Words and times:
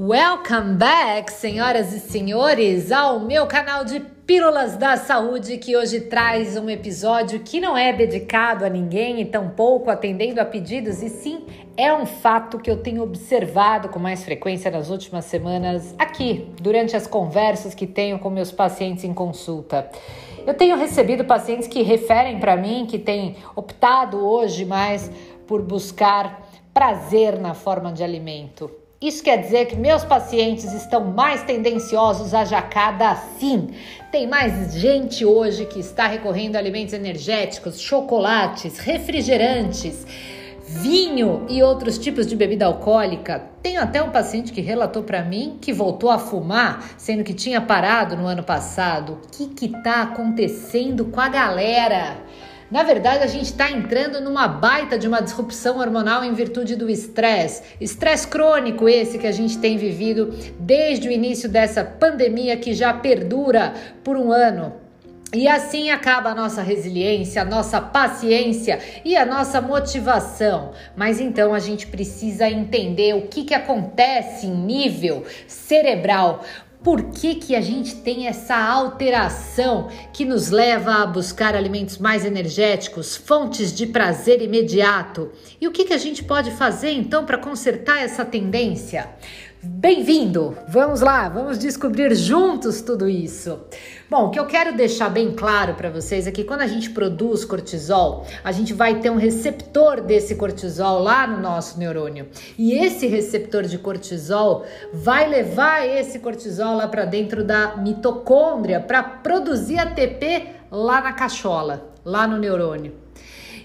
Welcome 0.00 0.74
back, 0.74 1.32
senhoras 1.32 1.92
e 1.92 1.98
senhores, 1.98 2.92
ao 2.92 3.18
meu 3.18 3.48
canal 3.48 3.84
de 3.84 3.98
Pílulas 3.98 4.76
da 4.76 4.96
Saúde, 4.96 5.58
que 5.58 5.76
hoje 5.76 6.02
traz 6.02 6.56
um 6.56 6.70
episódio 6.70 7.40
que 7.40 7.58
não 7.58 7.76
é 7.76 7.92
dedicado 7.92 8.64
a 8.64 8.68
ninguém 8.68 9.20
e 9.20 9.24
tampouco 9.24 9.90
atendendo 9.90 10.40
a 10.40 10.44
pedidos, 10.44 11.02
e 11.02 11.08
sim 11.08 11.44
é 11.76 11.92
um 11.92 12.06
fato 12.06 12.60
que 12.60 12.70
eu 12.70 12.80
tenho 12.80 13.02
observado 13.02 13.88
com 13.88 13.98
mais 13.98 14.22
frequência 14.22 14.70
nas 14.70 14.88
últimas 14.88 15.24
semanas 15.24 15.92
aqui, 15.98 16.48
durante 16.62 16.94
as 16.96 17.08
conversas 17.08 17.74
que 17.74 17.84
tenho 17.84 18.20
com 18.20 18.30
meus 18.30 18.52
pacientes 18.52 19.02
em 19.02 19.12
consulta. 19.12 19.90
Eu 20.46 20.54
tenho 20.54 20.76
recebido 20.76 21.24
pacientes 21.24 21.66
que 21.66 21.82
referem 21.82 22.38
para 22.38 22.56
mim 22.56 22.86
que 22.88 23.00
têm 23.00 23.34
optado 23.56 24.24
hoje 24.24 24.64
mais 24.64 25.10
por 25.44 25.60
buscar 25.60 26.48
prazer 26.72 27.36
na 27.36 27.52
forma 27.52 27.92
de 27.92 28.04
alimento. 28.04 28.70
Isso 29.00 29.22
quer 29.22 29.36
dizer 29.40 29.66
que 29.66 29.76
meus 29.76 30.04
pacientes 30.04 30.72
estão 30.72 31.04
mais 31.04 31.44
tendenciosos 31.44 32.34
à 32.34 32.44
jacada 32.44 33.14
sim. 33.38 33.68
Tem 34.10 34.26
mais 34.26 34.74
gente 34.74 35.24
hoje 35.24 35.66
que 35.66 35.78
está 35.78 36.08
recorrendo 36.08 36.56
a 36.56 36.58
alimentos 36.58 36.92
energéticos, 36.92 37.80
chocolates, 37.80 38.78
refrigerantes, 38.78 40.04
vinho 40.64 41.46
e 41.48 41.62
outros 41.62 41.96
tipos 41.96 42.26
de 42.26 42.34
bebida 42.34 42.66
alcoólica. 42.66 43.44
Tenho 43.62 43.80
até 43.80 44.02
um 44.02 44.10
paciente 44.10 44.50
que 44.52 44.60
relatou 44.60 45.04
para 45.04 45.22
mim 45.22 45.58
que 45.60 45.72
voltou 45.72 46.10
a 46.10 46.18
fumar, 46.18 46.84
sendo 46.98 47.22
que 47.22 47.32
tinha 47.32 47.60
parado 47.60 48.16
no 48.16 48.26
ano 48.26 48.42
passado. 48.42 49.20
O 49.24 49.28
que 49.28 49.66
está 49.66 50.02
acontecendo 50.02 51.04
com 51.04 51.20
a 51.20 51.28
galera? 51.28 52.16
Na 52.70 52.82
verdade, 52.82 53.24
a 53.24 53.26
gente 53.26 53.46
está 53.46 53.70
entrando 53.70 54.20
numa 54.20 54.46
baita 54.46 54.98
de 54.98 55.08
uma 55.08 55.22
disrupção 55.22 55.78
hormonal 55.78 56.22
em 56.22 56.34
virtude 56.34 56.76
do 56.76 56.90
estresse. 56.90 57.62
Estresse 57.80 58.28
crônico 58.28 58.86
esse 58.86 59.18
que 59.18 59.26
a 59.26 59.32
gente 59.32 59.56
tem 59.58 59.78
vivido 59.78 60.34
desde 60.58 61.08
o 61.08 61.12
início 61.12 61.48
dessa 61.48 61.82
pandemia 61.82 62.58
que 62.58 62.74
já 62.74 62.92
perdura 62.92 63.72
por 64.04 64.16
um 64.16 64.30
ano. 64.30 64.74
E 65.34 65.46
assim 65.46 65.90
acaba 65.90 66.30
a 66.30 66.34
nossa 66.34 66.62
resiliência, 66.62 67.42
a 67.42 67.44
nossa 67.44 67.82
paciência 67.82 68.78
e 69.04 69.14
a 69.14 69.26
nossa 69.26 69.60
motivação. 69.60 70.72
Mas 70.96 71.20
então 71.20 71.52
a 71.52 71.58
gente 71.58 71.86
precisa 71.86 72.48
entender 72.48 73.14
o 73.14 73.28
que, 73.28 73.44
que 73.44 73.52
acontece 73.52 74.46
em 74.46 74.54
nível 74.54 75.24
cerebral 75.46 76.44
por 76.82 77.10
que, 77.10 77.34
que 77.34 77.56
a 77.56 77.60
gente 77.60 77.96
tem 77.96 78.26
essa 78.26 78.56
alteração 78.56 79.88
que 80.12 80.24
nos 80.24 80.50
leva 80.50 81.02
a 81.02 81.06
buscar 81.06 81.54
alimentos 81.54 81.98
mais 81.98 82.24
energéticos, 82.24 83.16
fontes 83.16 83.72
de 83.74 83.86
prazer 83.86 84.40
imediato? 84.40 85.30
E 85.60 85.66
o 85.66 85.72
que, 85.72 85.84
que 85.84 85.92
a 85.92 85.98
gente 85.98 86.22
pode 86.22 86.50
fazer 86.52 86.92
então 86.92 87.26
para 87.26 87.38
consertar 87.38 88.02
essa 88.02 88.24
tendência? 88.24 89.08
Bem-vindo! 89.60 90.56
Vamos 90.68 91.00
lá, 91.00 91.28
vamos 91.28 91.58
descobrir 91.58 92.14
juntos 92.14 92.80
tudo 92.80 93.08
isso. 93.08 93.58
Bom, 94.10 94.28
o 94.28 94.30
que 94.30 94.40
eu 94.40 94.46
quero 94.46 94.74
deixar 94.74 95.10
bem 95.10 95.32
claro 95.32 95.74
para 95.74 95.90
vocês 95.90 96.26
é 96.26 96.32
que 96.32 96.42
quando 96.42 96.62
a 96.62 96.66
gente 96.66 96.88
produz 96.88 97.44
cortisol, 97.44 98.24
a 98.42 98.50
gente 98.50 98.72
vai 98.72 99.00
ter 99.00 99.10
um 99.10 99.16
receptor 99.16 100.00
desse 100.00 100.34
cortisol 100.34 101.02
lá 101.02 101.26
no 101.26 101.42
nosso 101.42 101.78
neurônio. 101.78 102.26
E 102.56 102.72
esse 102.72 103.06
receptor 103.06 103.64
de 103.64 103.76
cortisol 103.76 104.64
vai 104.94 105.28
levar 105.28 105.86
esse 105.86 106.20
cortisol 106.20 106.74
lá 106.74 106.88
para 106.88 107.04
dentro 107.04 107.44
da 107.44 107.76
mitocôndria 107.76 108.80
para 108.80 109.02
produzir 109.02 109.78
ATP 109.78 110.54
lá 110.70 111.02
na 111.02 111.12
cachola, 111.12 111.92
lá 112.02 112.26
no 112.26 112.38
neurônio. 112.38 112.94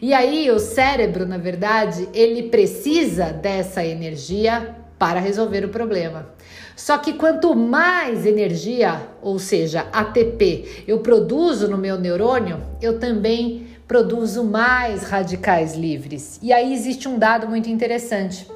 E 0.01 0.13
aí 0.13 0.51
o 0.51 0.59
cérebro, 0.59 1.25
na 1.25 1.37
verdade, 1.37 2.09
ele 2.13 2.49
precisa 2.49 3.31
dessa 3.31 3.81
energia 3.85 4.75
para 4.99 5.21
resolver 5.21 5.63
o 5.63 5.69
problema. 5.69 6.33
Só 6.75 6.97
que 6.97 7.13
quanto 7.13 7.55
mais 7.55 8.25
energia, 8.25 9.01
ou 9.21 9.37
seja, 9.39 9.87
ATP, 9.91 10.83
eu 10.87 10.99
produzo 10.99 11.67
no 11.67 11.77
meu 11.77 11.99
neurônio, 11.99 12.61
eu 12.81 12.99
também 12.99 13.67
produzo 13.87 14.43
mais 14.43 15.03
radicais 15.03 15.75
livres. 15.75 16.39
E 16.41 16.51
aí 16.51 16.73
existe 16.73 17.07
um 17.07 17.19
dado 17.19 17.47
muito 17.47 17.69
interessante. 17.69 18.47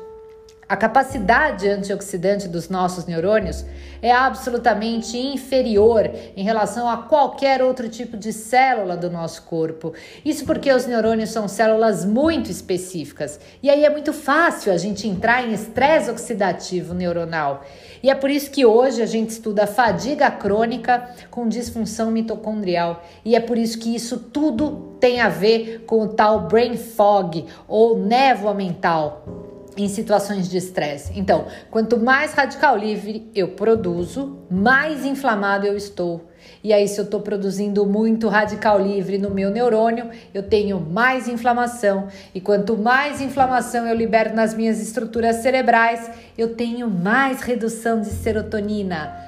A 0.69 0.75
capacidade 0.75 1.65
antioxidante 1.65 2.45
dos 2.45 2.67
nossos 2.67 3.05
neurônios 3.05 3.63
é 4.01 4.11
absolutamente 4.11 5.17
inferior 5.17 6.11
em 6.35 6.43
relação 6.43 6.89
a 6.89 6.97
qualquer 6.97 7.61
outro 7.61 7.87
tipo 7.87 8.17
de 8.17 8.33
célula 8.33 8.97
do 8.97 9.09
nosso 9.09 9.43
corpo. 9.43 9.93
Isso 10.25 10.43
porque 10.45 10.69
os 10.69 10.85
neurônios 10.85 11.29
são 11.29 11.47
células 11.47 12.03
muito 12.03 12.51
específicas 12.51 13.39
e 13.63 13.69
aí 13.69 13.85
é 13.85 13.89
muito 13.89 14.11
fácil 14.11 14.73
a 14.73 14.77
gente 14.77 15.07
entrar 15.07 15.47
em 15.47 15.53
estresse 15.53 16.11
oxidativo 16.11 16.93
neuronal. 16.93 17.63
E 18.03 18.09
é 18.09 18.15
por 18.15 18.29
isso 18.29 18.51
que 18.51 18.65
hoje 18.65 19.01
a 19.01 19.05
gente 19.05 19.29
estuda 19.29 19.65
fadiga 19.65 20.29
crônica 20.29 21.11
com 21.31 21.47
disfunção 21.47 22.11
mitocondrial 22.11 23.05
e 23.23 23.37
é 23.37 23.39
por 23.39 23.57
isso 23.57 23.79
que 23.79 23.95
isso 23.95 24.17
tudo 24.19 24.97
tem 24.99 25.21
a 25.21 25.29
ver 25.29 25.85
com 25.87 26.01
o 26.01 26.09
tal 26.09 26.41
brain 26.41 26.75
fog 26.75 27.45
ou 27.69 27.97
névoa 27.97 28.53
mental 28.53 29.55
em 29.77 29.87
situações 29.87 30.49
de 30.49 30.57
estresse. 30.57 31.11
Então, 31.15 31.45
quanto 31.69 31.97
mais 31.97 32.33
radical 32.33 32.77
livre 32.77 33.29
eu 33.35 33.49
produzo, 33.49 34.39
mais 34.49 35.05
inflamado 35.05 35.65
eu 35.65 35.77
estou. 35.77 36.27
E 36.63 36.73
aí, 36.73 36.87
se 36.87 36.99
eu 36.99 37.05
estou 37.05 37.21
produzindo 37.21 37.85
muito 37.85 38.27
radical 38.27 38.79
livre 38.79 39.17
no 39.17 39.29
meu 39.29 39.49
neurônio, 39.49 40.09
eu 40.33 40.43
tenho 40.43 40.79
mais 40.79 41.27
inflamação. 41.27 42.07
E 42.33 42.41
quanto 42.41 42.77
mais 42.77 43.21
inflamação 43.21 43.87
eu 43.87 43.95
libero 43.95 44.33
nas 44.33 44.53
minhas 44.53 44.79
estruturas 44.81 45.37
cerebrais, 45.37 46.09
eu 46.37 46.55
tenho 46.55 46.89
mais 46.89 47.41
redução 47.41 48.01
de 48.01 48.09
serotonina 48.09 49.26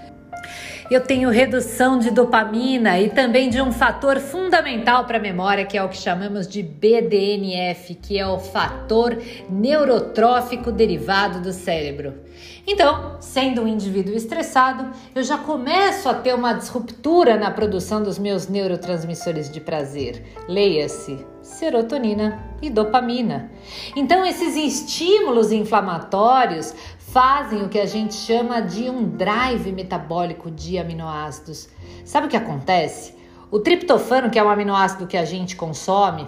eu 0.89 1.01
tenho 1.01 1.29
redução 1.29 1.99
de 1.99 2.09
dopamina 2.09 2.99
e 2.99 3.09
também 3.09 3.49
de 3.49 3.61
um 3.61 3.71
fator 3.71 4.19
fundamental 4.19 5.05
para 5.05 5.17
a 5.17 5.21
memória, 5.21 5.65
que 5.65 5.77
é 5.77 5.83
o 5.83 5.89
que 5.89 5.97
chamamos 5.97 6.47
de 6.47 6.63
BDNF, 6.63 7.93
que 7.95 8.17
é 8.17 8.27
o 8.27 8.39
fator 8.39 9.17
neurotrófico 9.49 10.71
derivado 10.71 11.41
do 11.41 11.53
cérebro. 11.53 12.13
Então, 12.65 13.17
sendo 13.19 13.61
um 13.61 13.67
indivíduo 13.67 14.15
estressado, 14.15 14.89
eu 15.13 15.23
já 15.23 15.37
começo 15.37 16.09
a 16.09 16.13
ter 16.13 16.33
uma 16.33 16.53
disruptura 16.53 17.37
na 17.37 17.51
produção 17.51 18.01
dos 18.01 18.17
meus 18.17 18.47
neurotransmissores 18.47 19.51
de 19.51 19.59
prazer. 19.59 20.23
Leia-se 20.47 21.25
serotonina 21.41 22.43
e 22.61 22.69
dopamina. 22.69 23.51
Então, 23.95 24.25
esses 24.25 24.55
estímulos 24.55 25.51
inflamatórios 25.51 26.73
fazem 27.11 27.63
o 27.63 27.69
que 27.69 27.79
a 27.79 27.87
gente 27.87 28.13
chama 28.13 28.61
de 28.61 28.89
um 28.89 29.03
drive 29.09 29.71
metabólico 29.71 30.51
de 30.51 30.77
aminoácidos. 30.77 31.67
Sabe 32.05 32.27
o 32.27 32.29
que 32.29 32.37
acontece? 32.37 33.15
O 33.49 33.59
triptofano, 33.59 34.29
que 34.29 34.37
é 34.37 34.43
um 34.43 34.49
aminoácido 34.49 35.07
que 35.07 35.17
a 35.17 35.25
gente 35.25 35.55
consome 35.55 36.27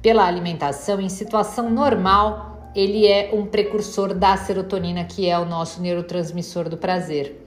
pela 0.00 0.24
alimentação 0.24 1.00
em 1.00 1.08
situação 1.08 1.68
normal, 1.68 2.70
ele 2.76 3.06
é 3.06 3.30
um 3.32 3.44
precursor 3.44 4.14
da 4.14 4.36
serotonina, 4.36 5.04
que 5.04 5.28
é 5.28 5.36
o 5.36 5.44
nosso 5.44 5.80
neurotransmissor 5.80 6.68
do 6.68 6.76
prazer. 6.76 7.44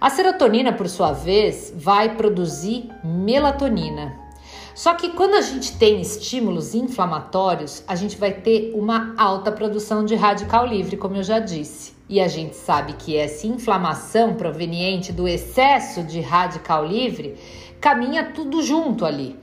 A 0.00 0.08
serotonina, 0.08 0.72
por 0.72 0.88
sua 0.88 1.12
vez, 1.12 1.72
vai 1.74 2.16
produzir 2.16 2.88
melatonina. 3.02 4.16
Só 4.74 4.94
que 4.94 5.10
quando 5.10 5.34
a 5.34 5.40
gente 5.40 5.76
tem 5.76 6.00
estímulos 6.00 6.74
inflamatórios, 6.74 7.82
a 7.86 7.96
gente 7.96 8.16
vai 8.16 8.32
ter 8.32 8.72
uma 8.74 9.12
alta 9.18 9.50
produção 9.50 10.04
de 10.04 10.14
radical 10.14 10.64
livre, 10.64 10.96
como 10.96 11.16
eu 11.16 11.22
já 11.22 11.40
disse. 11.40 12.01
E 12.12 12.20
a 12.20 12.28
gente 12.28 12.54
sabe 12.54 12.92
que 12.92 13.16
essa 13.16 13.46
inflamação 13.46 14.34
proveniente 14.34 15.14
do 15.14 15.26
excesso 15.26 16.02
de 16.02 16.20
radical 16.20 16.84
livre 16.84 17.36
caminha 17.80 18.22
tudo 18.34 18.60
junto 18.60 19.06
ali. 19.06 19.34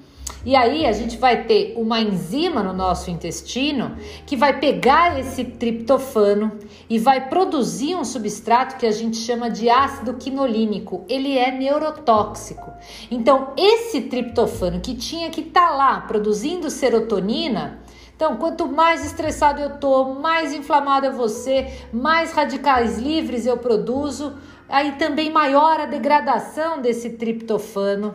E 0.46 0.56
aí 0.56 0.86
a 0.86 0.92
gente 0.92 1.18
vai 1.18 1.46
ter 1.46 1.74
uma 1.76 2.00
enzima 2.00 2.62
no 2.62 2.72
nosso 2.72 3.10
intestino 3.10 3.98
que 4.24 4.38
vai 4.38 4.60
pegar 4.60 5.20
esse 5.20 5.44
triptofano 5.44 6.60
e 6.88 7.00
vai 7.00 7.28
produzir 7.28 7.96
um 7.96 8.06
substrato 8.06 8.78
que 8.78 8.86
a 8.86 8.92
gente 8.92 9.18
chama 9.18 9.50
de 9.50 9.68
ácido 9.68 10.14
quinolínico. 10.14 11.04
Ele 11.10 11.40
é 11.40 11.50
neurotóxico. 11.50 12.72
Então, 13.10 13.52
esse 13.58 14.02
triptofano 14.02 14.80
que 14.80 14.94
tinha 14.94 15.32
que 15.32 15.42
estar 15.42 15.70
tá 15.70 15.76
lá 15.76 16.02
produzindo 16.02 16.70
serotonina, 16.70 17.80
então, 18.20 18.36
quanto 18.36 18.68
mais 18.68 19.06
estressado 19.06 19.62
eu 19.62 19.78
tô, 19.78 20.16
mais 20.16 20.54
inflamado 20.54 21.06
é 21.06 21.10
você, 21.10 21.72
mais 21.94 22.34
radicais 22.34 22.98
livres 22.98 23.46
eu 23.46 23.56
produzo, 23.56 24.34
aí 24.68 24.92
também 24.98 25.32
maior 25.32 25.80
a 25.80 25.86
degradação 25.86 26.82
desse 26.82 27.12
triptofano 27.12 28.14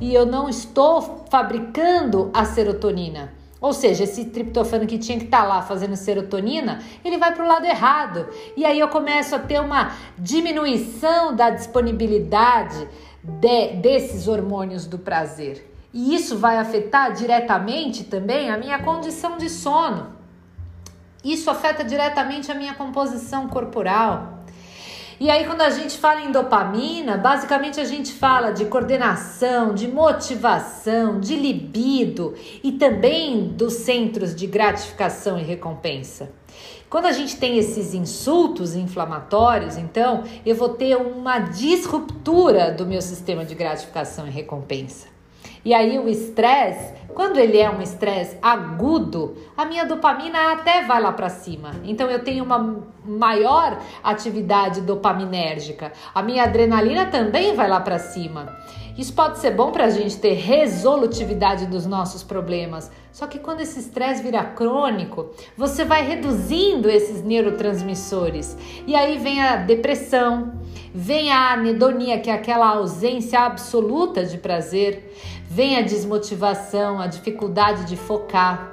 e 0.00 0.14
eu 0.14 0.24
não 0.24 0.48
estou 0.48 1.26
fabricando 1.30 2.30
a 2.32 2.46
serotonina. 2.46 3.34
Ou 3.60 3.74
seja, 3.74 4.04
esse 4.04 4.24
triptofano 4.24 4.86
que 4.86 4.96
tinha 4.96 5.18
que 5.18 5.26
estar 5.26 5.42
tá 5.42 5.46
lá 5.46 5.60
fazendo 5.60 5.96
serotonina, 5.96 6.80
ele 7.04 7.18
vai 7.18 7.34
para 7.34 7.44
o 7.44 7.46
lado 7.46 7.66
errado. 7.66 8.28
E 8.56 8.64
aí 8.64 8.80
eu 8.80 8.88
começo 8.88 9.34
a 9.34 9.38
ter 9.38 9.60
uma 9.60 9.92
diminuição 10.18 11.36
da 11.36 11.50
disponibilidade 11.50 12.88
de, 13.22 13.76
desses 13.82 14.28
hormônios 14.28 14.86
do 14.86 14.98
prazer. 14.98 15.71
E 15.92 16.14
isso 16.14 16.38
vai 16.38 16.58
afetar 16.58 17.12
diretamente 17.12 18.04
também 18.04 18.50
a 18.50 18.56
minha 18.56 18.78
condição 18.78 19.36
de 19.36 19.50
sono. 19.50 20.12
Isso 21.22 21.50
afeta 21.50 21.84
diretamente 21.84 22.50
a 22.50 22.54
minha 22.54 22.74
composição 22.74 23.48
corporal. 23.48 24.42
E 25.20 25.30
aí, 25.30 25.46
quando 25.46 25.60
a 25.60 25.70
gente 25.70 25.98
fala 25.98 26.20
em 26.22 26.32
dopamina, 26.32 27.16
basicamente 27.16 27.78
a 27.78 27.84
gente 27.84 28.12
fala 28.12 28.50
de 28.50 28.64
coordenação, 28.64 29.72
de 29.72 29.86
motivação, 29.86 31.20
de 31.20 31.36
libido 31.36 32.34
e 32.64 32.72
também 32.72 33.48
dos 33.48 33.74
centros 33.74 34.34
de 34.34 34.48
gratificação 34.48 35.38
e 35.38 35.42
recompensa. 35.44 36.32
Quando 36.90 37.06
a 37.06 37.12
gente 37.12 37.36
tem 37.36 37.56
esses 37.56 37.94
insultos 37.94 38.74
inflamatórios, 38.74 39.76
então 39.76 40.24
eu 40.44 40.56
vou 40.56 40.70
ter 40.70 40.96
uma 40.96 41.38
disruptura 41.38 42.72
do 42.72 42.84
meu 42.84 43.00
sistema 43.00 43.44
de 43.44 43.54
gratificação 43.54 44.26
e 44.26 44.30
recompensa. 44.30 45.06
E 45.64 45.72
aí 45.72 45.98
o 45.98 46.08
estresse, 46.08 46.92
quando 47.14 47.38
ele 47.38 47.58
é 47.58 47.70
um 47.70 47.80
estresse 47.80 48.36
agudo, 48.42 49.36
a 49.56 49.64
minha 49.64 49.84
dopamina 49.84 50.52
até 50.52 50.82
vai 50.82 51.00
lá 51.00 51.12
para 51.12 51.28
cima. 51.28 51.72
Então 51.84 52.10
eu 52.10 52.24
tenho 52.24 52.42
uma 52.44 52.84
maior 53.04 53.78
atividade 54.02 54.80
dopaminérgica. 54.80 55.92
A 56.14 56.22
minha 56.22 56.44
adrenalina 56.44 57.06
também 57.06 57.54
vai 57.54 57.68
lá 57.68 57.80
para 57.80 57.98
cima. 57.98 58.56
Isso 58.96 59.14
pode 59.14 59.38
ser 59.38 59.52
bom 59.52 59.72
para 59.72 59.86
a 59.86 59.90
gente 59.90 60.18
ter 60.18 60.34
resolutividade 60.34 61.66
dos 61.66 61.86
nossos 61.86 62.22
problemas. 62.22 62.90
Só 63.10 63.26
que 63.26 63.38
quando 63.38 63.60
esse 63.60 63.78
estresse 63.78 64.22
vira 64.22 64.44
crônico, 64.44 65.30
você 65.56 65.84
vai 65.84 66.02
reduzindo 66.04 66.90
esses 66.90 67.22
neurotransmissores. 67.22 68.56
E 68.86 68.94
aí 68.94 69.16
vem 69.16 69.40
a 69.40 69.56
depressão, 69.56 70.52
vem 70.94 71.32
a 71.32 71.52
anedonia, 71.52 72.20
que 72.20 72.28
é 72.28 72.34
aquela 72.34 72.68
ausência 72.68 73.40
absoluta 73.40 74.26
de 74.26 74.36
prazer, 74.36 75.10
vem 75.54 75.76
a 75.76 75.82
desmotivação, 75.82 76.98
a 76.98 77.06
dificuldade 77.06 77.84
de 77.84 77.94
focar. 77.94 78.72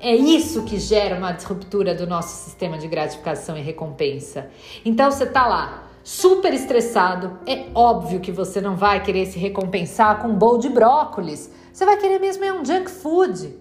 É 0.00 0.16
isso 0.16 0.64
que 0.64 0.76
gera 0.76 1.16
uma 1.16 1.30
disruptura 1.30 1.94
do 1.94 2.08
nosso 2.08 2.44
sistema 2.44 2.76
de 2.76 2.88
gratificação 2.88 3.56
e 3.56 3.60
recompensa. 3.60 4.50
Então 4.84 5.12
você 5.12 5.26
tá 5.26 5.46
lá, 5.46 5.84
super 6.02 6.52
estressado, 6.52 7.38
é 7.46 7.66
óbvio 7.72 8.18
que 8.18 8.32
você 8.32 8.60
não 8.60 8.74
vai 8.74 9.00
querer 9.00 9.26
se 9.26 9.38
recompensar 9.38 10.20
com 10.20 10.26
um 10.26 10.34
bowl 10.34 10.58
de 10.58 10.68
brócolis. 10.68 11.52
Você 11.72 11.84
vai 11.84 11.96
querer 11.96 12.18
mesmo 12.18 12.44
é 12.44 12.52
um 12.52 12.64
junk 12.64 12.90
food. 12.90 13.54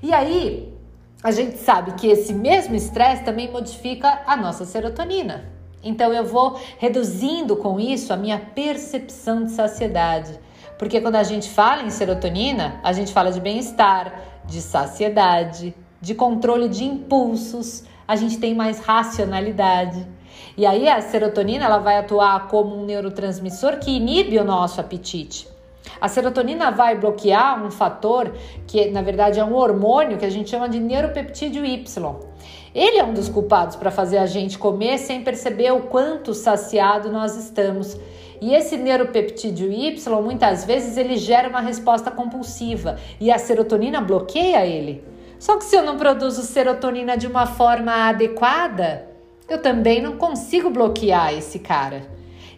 E 0.00 0.14
aí, 0.14 0.72
a 1.24 1.32
gente 1.32 1.58
sabe 1.58 1.94
que 1.94 2.06
esse 2.06 2.32
mesmo 2.32 2.76
estresse 2.76 3.24
também 3.24 3.50
modifica 3.50 4.22
a 4.28 4.36
nossa 4.36 4.64
serotonina. 4.64 5.52
Então 5.82 6.12
eu 6.12 6.24
vou 6.24 6.56
reduzindo 6.78 7.56
com 7.56 7.80
isso 7.80 8.12
a 8.12 8.16
minha 8.16 8.38
percepção 8.38 9.42
de 9.42 9.50
saciedade. 9.50 10.38
Porque 10.78 11.00
quando 11.00 11.16
a 11.16 11.22
gente 11.22 11.48
fala 11.50 11.82
em 11.82 11.90
serotonina, 11.90 12.80
a 12.82 12.92
gente 12.92 13.12
fala 13.12 13.30
de 13.30 13.40
bem-estar, 13.40 14.12
de 14.44 14.60
saciedade, 14.60 15.74
de 16.00 16.14
controle 16.14 16.68
de 16.68 16.84
impulsos, 16.84 17.84
a 18.06 18.16
gente 18.16 18.38
tem 18.38 18.54
mais 18.54 18.80
racionalidade. 18.80 20.06
E 20.56 20.66
aí 20.66 20.88
a 20.88 21.00
serotonina 21.00 21.64
ela 21.64 21.78
vai 21.78 21.96
atuar 21.96 22.48
como 22.48 22.76
um 22.76 22.84
neurotransmissor 22.84 23.78
que 23.78 23.90
inibe 23.90 24.38
o 24.38 24.44
nosso 24.44 24.80
apetite. 24.80 25.48
A 26.00 26.08
serotonina 26.08 26.70
vai 26.70 26.96
bloquear 26.96 27.64
um 27.64 27.70
fator 27.70 28.32
que 28.66 28.90
na 28.90 29.02
verdade 29.02 29.40
é 29.40 29.44
um 29.44 29.54
hormônio 29.54 30.18
que 30.18 30.24
a 30.24 30.30
gente 30.30 30.50
chama 30.50 30.68
de 30.68 30.78
neuropeptídeo 30.78 31.64
Y. 31.64 32.16
Ele 32.74 32.98
é 32.98 33.04
um 33.04 33.14
dos 33.14 33.28
culpados 33.28 33.76
para 33.76 33.90
fazer 33.90 34.18
a 34.18 34.26
gente 34.26 34.58
comer 34.58 34.98
sem 34.98 35.22
perceber 35.22 35.72
o 35.72 35.82
quanto 35.82 36.34
saciado 36.34 37.10
nós 37.10 37.36
estamos. 37.36 37.96
E 38.44 38.54
esse 38.54 38.76
neuropeptídeo 38.76 39.72
Y, 39.72 40.20
muitas 40.22 40.66
vezes, 40.66 40.98
ele 40.98 41.16
gera 41.16 41.48
uma 41.48 41.62
resposta 41.62 42.10
compulsiva 42.10 42.98
e 43.18 43.32
a 43.32 43.38
serotonina 43.38 44.02
bloqueia 44.02 44.66
ele. 44.66 45.02
Só 45.38 45.56
que 45.56 45.64
se 45.64 45.74
eu 45.74 45.82
não 45.82 45.96
produzo 45.96 46.42
serotonina 46.42 47.16
de 47.16 47.26
uma 47.26 47.46
forma 47.46 48.06
adequada, 48.06 49.08
eu 49.48 49.62
também 49.62 50.02
não 50.02 50.18
consigo 50.18 50.68
bloquear 50.68 51.32
esse 51.32 51.58
cara. 51.58 52.02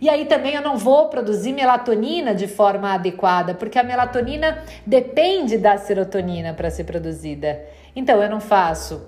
E 0.01 0.09
aí 0.09 0.25
também 0.25 0.57
eu 0.57 0.61
não 0.61 0.77
vou 0.77 1.09
produzir 1.09 1.53
melatonina 1.53 2.35
de 2.35 2.49
forma 2.49 2.93
adequada, 2.93 3.55
porque 3.55 3.79
a 3.79 3.85
melatonina 3.85 4.65
depende 4.85 5.57
da 5.57 5.79
serotonina 5.79 6.53
para 6.53 6.69
ser 6.69 6.83
produzida. 6.83 7.65
Então 7.95 8.21
eu 8.21 8.29
não 8.29 8.41
faço 8.41 9.07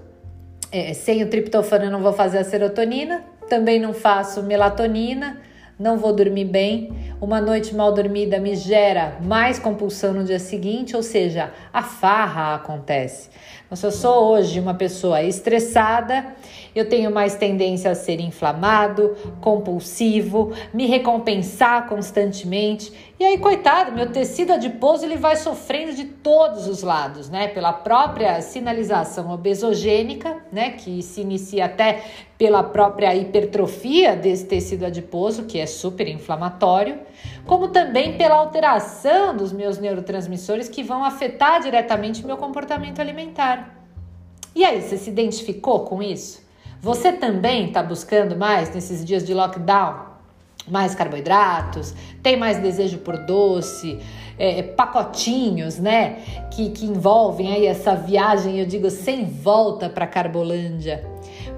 é, 0.70 0.94
sem 0.94 1.24
o 1.24 1.28
triptofano 1.28 1.86
eu 1.86 1.90
não 1.90 2.02
vou 2.02 2.12
fazer 2.12 2.38
a 2.38 2.44
serotonina, 2.44 3.24
também 3.48 3.80
não 3.80 3.92
faço 3.92 4.44
melatonina, 4.44 5.40
não 5.78 5.96
vou 5.96 6.12
dormir 6.12 6.44
bem. 6.44 6.90
Uma 7.20 7.40
noite 7.40 7.74
mal 7.74 7.92
dormida 7.92 8.38
me 8.38 8.56
gera 8.56 9.18
mais 9.22 9.58
compulsão 9.58 10.12
no 10.12 10.24
dia 10.24 10.38
seguinte, 10.38 10.96
ou 10.96 11.02
seja, 11.02 11.52
a 11.72 11.82
farra 11.82 12.54
acontece. 12.54 13.30
Então, 13.64 13.76
se 13.76 13.86
eu 13.86 13.92
sou 13.92 14.32
hoje 14.32 14.58
uma 14.58 14.74
pessoa 14.74 15.22
estressada, 15.22 16.26
eu 16.74 16.88
tenho 16.88 17.10
mais 17.10 17.34
tendência 17.34 17.90
a 17.90 17.94
ser 17.94 18.18
inflamado, 18.18 19.14
compulsivo, 19.40 20.52
me 20.72 20.86
recompensar 20.86 21.86
constantemente. 21.86 22.92
E 23.20 23.24
aí, 23.24 23.36
coitado, 23.38 23.90
meu 23.90 24.12
tecido 24.12 24.52
adiposo 24.52 25.04
ele 25.04 25.16
vai 25.16 25.34
sofrendo 25.34 25.92
de 25.92 26.04
todos 26.04 26.68
os 26.68 26.84
lados, 26.84 27.28
né? 27.28 27.48
Pela 27.48 27.72
própria 27.72 28.40
sinalização 28.40 29.32
obesogênica, 29.32 30.36
né? 30.52 30.70
Que 30.70 31.02
se 31.02 31.22
inicia 31.22 31.64
até 31.64 32.04
pela 32.38 32.62
própria 32.62 33.12
hipertrofia 33.16 34.14
desse 34.14 34.46
tecido 34.46 34.86
adiposo, 34.86 35.46
que 35.46 35.58
é 35.58 35.66
super 35.66 36.06
inflamatório, 36.06 37.00
como 37.44 37.66
também 37.66 38.16
pela 38.16 38.36
alteração 38.36 39.36
dos 39.36 39.52
meus 39.52 39.78
neurotransmissores 39.78 40.68
que 40.68 40.84
vão 40.84 41.02
afetar 41.02 41.60
diretamente 41.60 42.24
meu 42.24 42.36
comportamento 42.36 43.00
alimentar. 43.00 43.82
E 44.54 44.64
aí, 44.64 44.80
você 44.80 44.96
se 44.96 45.10
identificou 45.10 45.80
com 45.80 46.00
isso? 46.00 46.40
Você 46.80 47.10
também 47.10 47.66
está 47.66 47.82
buscando 47.82 48.36
mais 48.36 48.72
nesses 48.72 49.04
dias 49.04 49.26
de 49.26 49.34
lockdown? 49.34 50.07
Mais 50.70 50.94
carboidratos? 50.94 51.94
Tem 52.22 52.36
mais 52.36 52.58
desejo 52.58 52.98
por 52.98 53.16
doce? 53.18 53.98
É, 54.38 54.62
pacotinhos, 54.62 55.78
né? 55.78 56.18
Que, 56.52 56.70
que 56.70 56.86
envolvem 56.86 57.52
aí 57.52 57.66
essa 57.66 57.94
viagem, 57.94 58.60
eu 58.60 58.66
digo, 58.66 58.88
sem 58.90 59.24
volta 59.24 59.88
para 59.88 60.06
Carbolândia. 60.06 61.04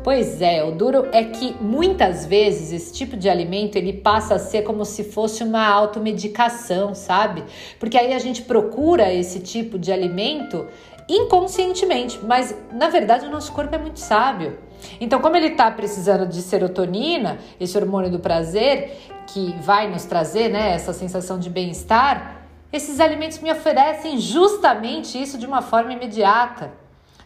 Pois 0.02 0.40
é, 0.40 0.64
o 0.64 0.72
duro 0.72 1.08
é 1.12 1.24
que 1.24 1.54
muitas 1.60 2.24
vezes 2.24 2.72
esse 2.72 2.92
tipo 2.92 3.18
de 3.18 3.28
alimento 3.28 3.76
ele 3.76 3.92
passa 3.92 4.36
a 4.36 4.38
ser 4.38 4.62
como 4.62 4.82
se 4.86 5.04
fosse 5.04 5.44
uma 5.44 5.66
automedicação, 5.66 6.94
sabe? 6.94 7.44
Porque 7.78 7.98
aí 7.98 8.14
a 8.14 8.18
gente 8.18 8.40
procura 8.42 9.12
esse 9.12 9.40
tipo 9.40 9.78
de 9.78 9.92
alimento 9.92 10.66
inconscientemente, 11.06 12.18
mas 12.22 12.56
na 12.72 12.88
verdade 12.88 13.26
o 13.26 13.30
nosso 13.30 13.52
corpo 13.52 13.74
é 13.74 13.78
muito 13.78 14.00
sábio. 14.00 14.56
Então, 15.00 15.20
como 15.20 15.36
ele 15.36 15.48
está 15.48 15.70
precisando 15.70 16.26
de 16.26 16.42
serotonina, 16.42 17.38
esse 17.58 17.76
hormônio 17.76 18.10
do 18.10 18.18
prazer, 18.18 18.98
que 19.26 19.54
vai 19.60 19.88
nos 19.88 20.04
trazer 20.04 20.48
né, 20.48 20.72
essa 20.72 20.92
sensação 20.92 21.38
de 21.38 21.48
bem-estar, 21.48 22.42
esses 22.72 23.00
alimentos 23.00 23.38
me 23.38 23.50
oferecem 23.50 24.18
justamente 24.18 25.20
isso 25.20 25.38
de 25.38 25.46
uma 25.46 25.62
forma 25.62 25.92
imediata. 25.92 26.72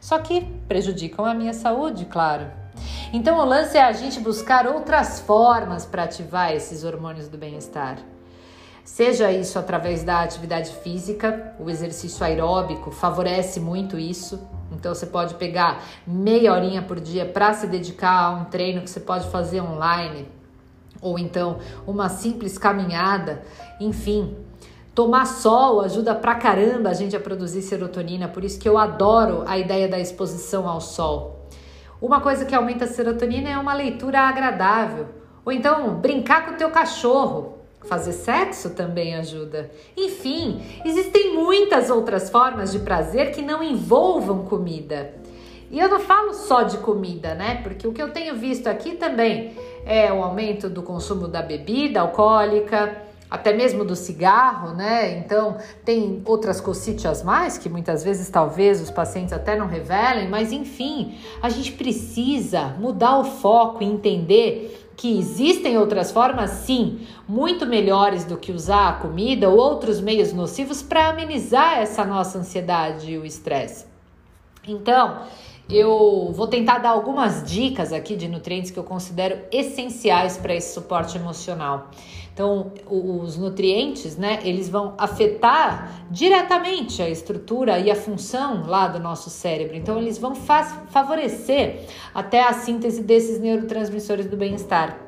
Só 0.00 0.18
que 0.18 0.42
prejudicam 0.68 1.24
a 1.24 1.34
minha 1.34 1.52
saúde, 1.52 2.04
claro. 2.04 2.46
Então 3.12 3.38
o 3.38 3.44
lance 3.44 3.76
é 3.76 3.82
a 3.82 3.92
gente 3.92 4.20
buscar 4.20 4.66
outras 4.66 5.20
formas 5.20 5.86
para 5.86 6.04
ativar 6.04 6.52
esses 6.52 6.84
hormônios 6.84 7.28
do 7.28 7.38
bem-estar. 7.38 7.98
Seja 8.84 9.32
isso 9.32 9.58
através 9.58 10.04
da 10.04 10.20
atividade 10.20 10.70
física, 10.70 11.54
o 11.58 11.70
exercício 11.70 12.24
aeróbico 12.24 12.90
favorece 12.90 13.58
muito 13.58 13.98
isso. 13.98 14.46
Então 14.70 14.94
você 14.94 15.06
pode 15.06 15.34
pegar 15.34 15.82
meia 16.06 16.52
horinha 16.52 16.82
por 16.82 17.00
dia 17.00 17.24
para 17.24 17.54
se 17.54 17.66
dedicar 17.66 18.24
a 18.24 18.30
um 18.32 18.44
treino 18.44 18.82
que 18.82 18.90
você 18.90 19.00
pode 19.00 19.26
fazer 19.30 19.62
online, 19.62 20.28
ou 21.00 21.18
então 21.18 21.58
uma 21.86 22.10
simples 22.10 22.58
caminhada, 22.58 23.42
enfim. 23.80 24.36
Tomar 24.94 25.26
sol 25.26 25.80
ajuda 25.80 26.14
pra 26.14 26.34
caramba 26.34 26.90
a 26.90 26.94
gente 26.94 27.16
a 27.16 27.20
produzir 27.20 27.62
serotonina, 27.62 28.28
por 28.28 28.44
isso 28.44 28.60
que 28.60 28.68
eu 28.68 28.76
adoro 28.76 29.44
a 29.46 29.58
ideia 29.58 29.88
da 29.88 29.98
exposição 29.98 30.68
ao 30.68 30.80
sol. 30.80 31.48
Uma 32.02 32.20
coisa 32.20 32.44
que 32.44 32.54
aumenta 32.54 32.84
a 32.84 32.88
serotonina 32.88 33.48
é 33.48 33.56
uma 33.56 33.72
leitura 33.72 34.20
agradável. 34.20 35.06
Ou 35.42 35.50
então, 35.50 35.94
brincar 35.94 36.44
com 36.44 36.52
o 36.52 36.56
teu 36.56 36.70
cachorro. 36.70 37.53
Fazer 37.84 38.12
sexo 38.12 38.70
também 38.70 39.14
ajuda. 39.14 39.70
Enfim, 39.96 40.62
existem 40.84 41.34
muitas 41.34 41.90
outras 41.90 42.30
formas 42.30 42.72
de 42.72 42.78
prazer 42.78 43.32
que 43.32 43.42
não 43.42 43.62
envolvam 43.62 44.44
comida. 44.44 45.14
E 45.70 45.78
eu 45.78 45.88
não 45.88 46.00
falo 46.00 46.32
só 46.34 46.62
de 46.62 46.78
comida, 46.78 47.34
né? 47.34 47.60
Porque 47.62 47.86
o 47.86 47.92
que 47.92 48.02
eu 48.02 48.12
tenho 48.12 48.36
visto 48.36 48.68
aqui 48.68 48.92
também 48.92 49.54
é 49.84 50.12
o 50.12 50.22
aumento 50.22 50.68
do 50.70 50.82
consumo 50.82 51.26
da 51.26 51.42
bebida 51.42 52.00
alcoólica, 52.00 53.02
até 53.30 53.52
mesmo 53.52 53.84
do 53.84 53.96
cigarro, 53.96 54.74
né? 54.74 55.18
Então, 55.18 55.56
tem 55.84 56.22
outras 56.24 56.60
cocitas 56.60 57.22
mais 57.24 57.58
que 57.58 57.68
muitas 57.68 58.04
vezes 58.04 58.28
talvez 58.30 58.80
os 58.80 58.90
pacientes 58.90 59.32
até 59.32 59.56
não 59.56 59.66
revelem, 59.66 60.28
mas 60.28 60.52
enfim, 60.52 61.18
a 61.42 61.48
gente 61.48 61.72
precisa 61.72 62.76
mudar 62.78 63.18
o 63.18 63.24
foco 63.24 63.82
e 63.82 63.86
entender 63.86 64.83
que 64.96 65.18
existem 65.18 65.76
outras 65.76 66.12
formas, 66.12 66.50
sim, 66.50 67.06
muito 67.28 67.66
melhores 67.66 68.24
do 68.24 68.36
que 68.36 68.52
usar 68.52 68.88
a 68.88 68.92
comida 68.94 69.48
ou 69.48 69.56
outros 69.56 70.00
meios 70.00 70.32
nocivos 70.32 70.82
para 70.82 71.08
amenizar 71.08 71.78
essa 71.78 72.04
nossa 72.04 72.38
ansiedade 72.38 73.10
e 73.10 73.18
o 73.18 73.24
estresse. 73.24 73.86
Então, 74.66 75.22
eu 75.68 76.30
vou 76.34 76.46
tentar 76.46 76.78
dar 76.78 76.90
algumas 76.90 77.42
dicas 77.42 77.92
aqui 77.92 78.16
de 78.16 78.28
nutrientes 78.28 78.70
que 78.70 78.78
eu 78.78 78.84
considero 78.84 79.40
essenciais 79.50 80.36
para 80.36 80.54
esse 80.54 80.74
suporte 80.74 81.16
emocional. 81.16 81.90
Então, 82.34 82.72
os 82.90 83.38
nutrientes, 83.38 84.16
né, 84.16 84.40
eles 84.42 84.68
vão 84.68 84.94
afetar 84.98 86.04
diretamente 86.10 87.00
a 87.00 87.08
estrutura 87.08 87.78
e 87.78 87.90
a 87.92 87.94
função 87.94 88.66
lá 88.66 88.88
do 88.88 88.98
nosso 88.98 89.30
cérebro. 89.30 89.76
Então, 89.76 89.98
eles 89.98 90.18
vão 90.18 90.34
favorecer 90.34 91.86
até 92.12 92.42
a 92.42 92.52
síntese 92.52 93.02
desses 93.02 93.38
neurotransmissores 93.38 94.26
do 94.26 94.36
bem-estar. 94.36 94.98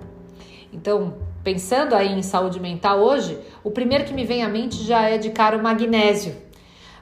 Então, 0.73 1.15
pensando 1.43 1.95
aí 1.95 2.13
em 2.13 2.23
saúde 2.23 2.61
mental 2.61 3.01
hoje, 3.01 3.37
o 3.65 3.73
primeiro 3.73 4.05
que 4.05 4.15
me 4.15 4.25
vem 4.25 4.45
à 4.45 4.49
mente 4.49 4.85
já 4.85 5.09
é 5.09 5.19
de 5.19 5.31
cara 5.31 5.57
o 5.57 5.63
magnésio. 5.63 6.33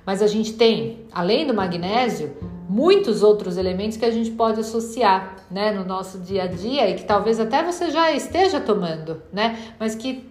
Mas 0.07 0.23
a 0.23 0.27
gente 0.27 0.55
tem, 0.55 1.01
além 1.13 1.47
do 1.47 1.53
magnésio, 1.53 2.35
muitos 2.69 3.23
outros 3.23 3.57
elementos 3.57 3.97
que 3.97 4.05
a 4.05 4.11
gente 4.11 4.31
pode 4.31 4.61
associar, 4.61 5.37
né, 5.51 5.73
no 5.73 5.85
nosso 5.85 6.19
dia 6.19 6.45
a 6.45 6.47
dia 6.47 6.89
e 6.91 6.95
que 6.95 7.05
talvez 7.05 7.39
até 7.39 7.63
você 7.63 7.91
já 7.91 8.13
esteja 8.13 8.61
tomando, 8.61 9.23
né, 9.33 9.59
mas 9.79 9.95
que, 9.95 10.29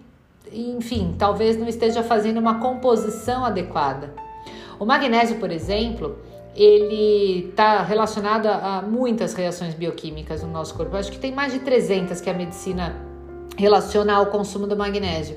enfim, 0.52 1.14
talvez 1.18 1.56
não 1.56 1.68
esteja 1.68 2.02
fazendo 2.02 2.38
uma 2.38 2.58
composição 2.58 3.44
adequada. 3.44 4.12
O 4.78 4.84
magnésio, 4.84 5.36
por 5.36 5.50
exemplo, 5.50 6.18
ele 6.56 7.48
está 7.48 7.82
relacionado 7.82 8.46
a, 8.46 8.82
muitas 8.82 9.34
reações 9.34 9.74
bioquímicas 9.74 10.42
no 10.42 10.50
nosso 10.50 10.74
corpo. 10.74 10.94
Eu 10.94 11.00
acho 11.00 11.10
que 11.10 11.18
tem 11.18 11.32
mais 11.32 11.52
de 11.52 11.60
300 11.60 12.20
que 12.20 12.30
a 12.30 12.34
medicina 12.34 12.96
relaciona 13.56 14.14
ao 14.14 14.26
consumo 14.26 14.66
do 14.66 14.76
magnésio. 14.76 15.36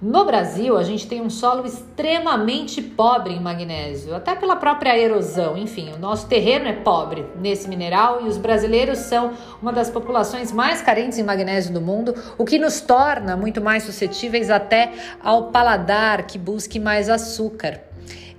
No 0.00 0.26
Brasil, 0.26 0.76
a 0.76 0.82
gente 0.82 1.06
tem 1.06 1.22
um 1.22 1.30
solo 1.30 1.64
extremamente 1.66 2.82
pobre 2.82 3.32
em 3.32 3.40
magnésio, 3.40 4.14
até 4.14 4.34
pela 4.34 4.54
própria 4.54 4.98
erosão. 4.98 5.56
Enfim, 5.56 5.90
o 5.94 5.98
nosso 5.98 6.26
terreno 6.26 6.68
é 6.68 6.74
pobre 6.74 7.24
nesse 7.40 7.66
mineral 7.66 8.20
e 8.22 8.28
os 8.28 8.36
brasileiros 8.36 8.98
são 8.98 9.32
uma 9.60 9.72
das 9.72 9.88
populações 9.88 10.52
mais 10.52 10.82
carentes 10.82 11.18
em 11.18 11.22
magnésio 11.22 11.72
do 11.72 11.80
mundo, 11.80 12.14
o 12.36 12.44
que 12.44 12.58
nos 12.58 12.78
torna 12.82 13.38
muito 13.38 13.62
mais 13.62 13.84
suscetíveis 13.84 14.50
até 14.50 14.92
ao 15.24 15.44
paladar 15.44 16.26
que 16.26 16.36
busque 16.36 16.78
mais 16.78 17.08
açúcar. 17.08 17.85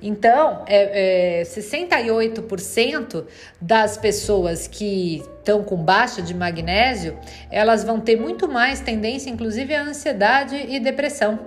Então, 0.01 0.63
é, 0.68 1.42
é, 1.42 1.44
68% 1.44 3.25
das 3.60 3.98
pessoas 3.98 4.68
que 4.68 5.24
estão 5.39 5.63
com 5.63 5.77
baixa 5.77 6.22
de 6.22 6.34
magnésio, 6.34 7.18
elas 7.50 7.84
vão 7.84 8.00
ter 8.00 8.20
muito 8.20 8.48
mais 8.48 8.80
tendência, 8.80 9.30
inclusive, 9.30 9.74
à 9.74 9.84
ansiedade 9.84 10.56
e 10.56 10.80
depressão. 10.80 11.39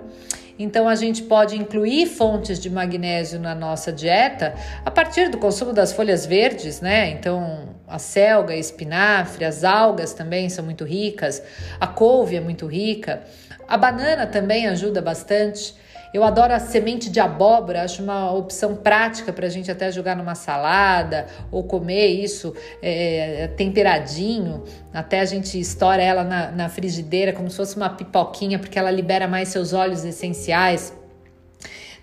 Então, 0.59 0.87
a 0.87 0.95
gente 0.95 1.23
pode 1.23 1.55
incluir 1.55 2.05
fontes 2.05 2.59
de 2.59 2.69
magnésio 2.69 3.39
na 3.39 3.55
nossa 3.55 3.91
dieta 3.91 4.53
a 4.85 4.91
partir 4.91 5.29
do 5.29 5.37
consumo 5.37 5.73
das 5.73 5.91
folhas 5.91 6.25
verdes, 6.25 6.81
né? 6.81 7.09
Então, 7.09 7.69
a 7.87 7.97
selga, 7.97 8.53
a 8.53 8.57
espinafre, 8.57 9.43
as 9.43 9.63
algas 9.63 10.13
também 10.13 10.49
são 10.49 10.63
muito 10.63 10.83
ricas, 10.83 11.41
a 11.79 11.87
couve 11.87 12.35
é 12.35 12.39
muito 12.41 12.67
rica, 12.67 13.23
a 13.67 13.77
banana 13.77 14.27
também 14.27 14.67
ajuda 14.67 15.01
bastante. 15.01 15.73
Eu 16.13 16.25
adoro 16.25 16.53
a 16.53 16.59
semente 16.59 17.09
de 17.09 17.21
abóbora, 17.21 17.83
acho 17.83 18.03
uma 18.03 18.33
opção 18.33 18.75
prática 18.75 19.31
para 19.31 19.47
a 19.47 19.49
gente 19.49 19.71
até 19.71 19.89
jogar 19.91 20.15
numa 20.15 20.35
salada 20.35 21.27
ou 21.49 21.63
comer 21.63 22.07
isso 22.07 22.53
é, 22.81 23.47
temperadinho. 23.55 24.63
Até 24.93 25.21
a 25.21 25.25
gente 25.25 25.57
estoura 25.57 26.01
ela 26.01 26.23
na, 26.23 26.51
na 26.51 26.69
frigideira 26.69 27.31
como 27.31 27.49
se 27.49 27.55
fosse 27.55 27.77
uma 27.77 27.89
pipoquinha, 27.89 28.59
porque 28.59 28.77
ela 28.77 28.91
libera 28.91 29.25
mais 29.25 29.47
seus 29.47 29.71
óleos 29.71 30.03
essenciais. 30.03 30.93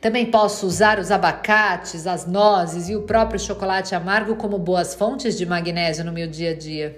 Também 0.01 0.27
posso 0.27 0.67
usar 0.67 0.99
os 0.99 1.11
abacates, 1.11 2.07
as 2.07 2.25
nozes 2.25 2.89
e 2.89 2.97
o 2.97 3.03
próprio 3.03 3.39
chocolate 3.39 3.95
amargo 3.95 4.37
como 4.37 4.57
boas 4.57 4.95
fontes 4.95 5.37
de 5.37 5.45
magnésio 5.45 6.05
no 6.05 6.13
meu 6.13 6.29
dia 6.29 6.53
a 6.53 6.55
dia. 6.55 6.97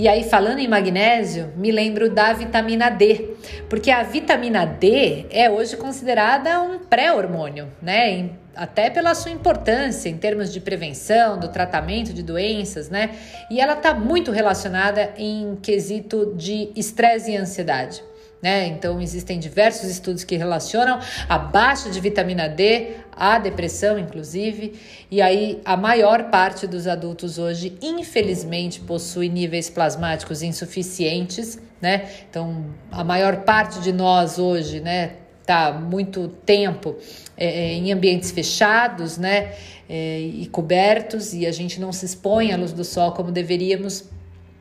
E 0.00 0.06
aí, 0.06 0.22
falando 0.22 0.60
em 0.60 0.68
magnésio, 0.68 1.52
me 1.56 1.72
lembro 1.72 2.08
da 2.08 2.32
vitamina 2.32 2.88
D, 2.88 3.34
porque 3.68 3.90
a 3.90 4.04
vitamina 4.04 4.64
D 4.64 5.26
é 5.28 5.50
hoje 5.50 5.76
considerada 5.76 6.60
um 6.60 6.78
pré-hormônio, 6.78 7.66
né? 7.82 8.30
Até 8.54 8.90
pela 8.90 9.12
sua 9.16 9.32
importância 9.32 10.08
em 10.08 10.16
termos 10.16 10.52
de 10.52 10.60
prevenção, 10.60 11.36
do 11.36 11.48
tratamento 11.48 12.14
de 12.14 12.22
doenças, 12.22 12.88
né? 12.88 13.10
E 13.50 13.60
ela 13.60 13.72
está 13.72 13.92
muito 13.92 14.30
relacionada 14.30 15.14
em 15.18 15.56
quesito 15.56 16.32
de 16.36 16.70
estresse 16.76 17.32
e 17.32 17.36
ansiedade. 17.36 18.00
Né? 18.40 18.68
Então, 18.68 19.00
existem 19.00 19.38
diversos 19.38 19.90
estudos 19.90 20.22
que 20.22 20.36
relacionam 20.36 21.00
a 21.28 21.38
baixa 21.38 21.90
de 21.90 22.00
vitamina 22.00 22.48
D 22.48 22.90
à 23.10 23.36
depressão, 23.36 23.98
inclusive, 23.98 24.74
e 25.10 25.20
aí 25.20 25.60
a 25.64 25.76
maior 25.76 26.30
parte 26.30 26.64
dos 26.64 26.86
adultos 26.86 27.36
hoje, 27.36 27.76
infelizmente, 27.82 28.78
possui 28.78 29.28
níveis 29.28 29.68
plasmáticos 29.68 30.40
insuficientes, 30.40 31.58
né? 31.80 32.08
Então, 32.30 32.66
a 32.92 33.02
maior 33.02 33.38
parte 33.38 33.80
de 33.80 33.92
nós 33.92 34.38
hoje, 34.38 34.78
né, 34.78 35.14
tá 35.44 35.72
muito 35.72 36.28
tempo 36.28 36.96
é, 37.36 37.72
em 37.72 37.90
ambientes 37.90 38.30
fechados, 38.30 39.18
né, 39.18 39.52
é, 39.88 40.20
e 40.20 40.46
cobertos, 40.46 41.32
e 41.34 41.46
a 41.46 41.50
gente 41.50 41.80
não 41.80 41.90
se 41.90 42.04
expõe 42.04 42.52
à 42.52 42.56
luz 42.56 42.72
do 42.72 42.84
sol 42.84 43.12
como 43.12 43.32
deveríamos 43.32 44.04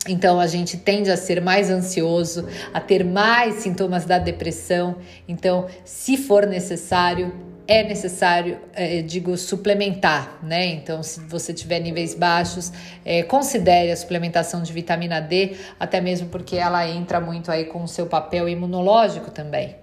então 0.07 0.39
a 0.39 0.47
gente 0.47 0.77
tende 0.77 1.09
a 1.09 1.17
ser 1.17 1.41
mais 1.41 1.69
ansioso, 1.69 2.47
a 2.73 2.79
ter 2.79 3.03
mais 3.03 3.55
sintomas 3.55 4.05
da 4.05 4.19
depressão. 4.19 4.97
Então, 5.27 5.67
se 5.83 6.17
for 6.17 6.45
necessário, 6.45 7.33
é 7.67 7.83
necessário, 7.83 8.59
é, 8.73 9.01
digo, 9.01 9.35
suplementar, 9.35 10.39
né? 10.41 10.65
Então, 10.67 11.03
se 11.03 11.19
você 11.19 11.53
tiver 11.53 11.79
níveis 11.79 12.15
baixos, 12.15 12.71
é, 13.03 13.23
considere 13.23 13.91
a 13.91 13.95
suplementação 13.97 14.63
de 14.63 14.71
vitamina 14.71 15.19
D, 15.19 15.57
até 15.77 15.99
mesmo 15.99 16.29
porque 16.29 16.55
ela 16.55 16.87
entra 16.87 17.19
muito 17.19 17.51
aí 17.51 17.65
com 17.65 17.83
o 17.83 17.87
seu 17.87 18.05
papel 18.05 18.47
imunológico 18.47 19.31
também. 19.31 19.75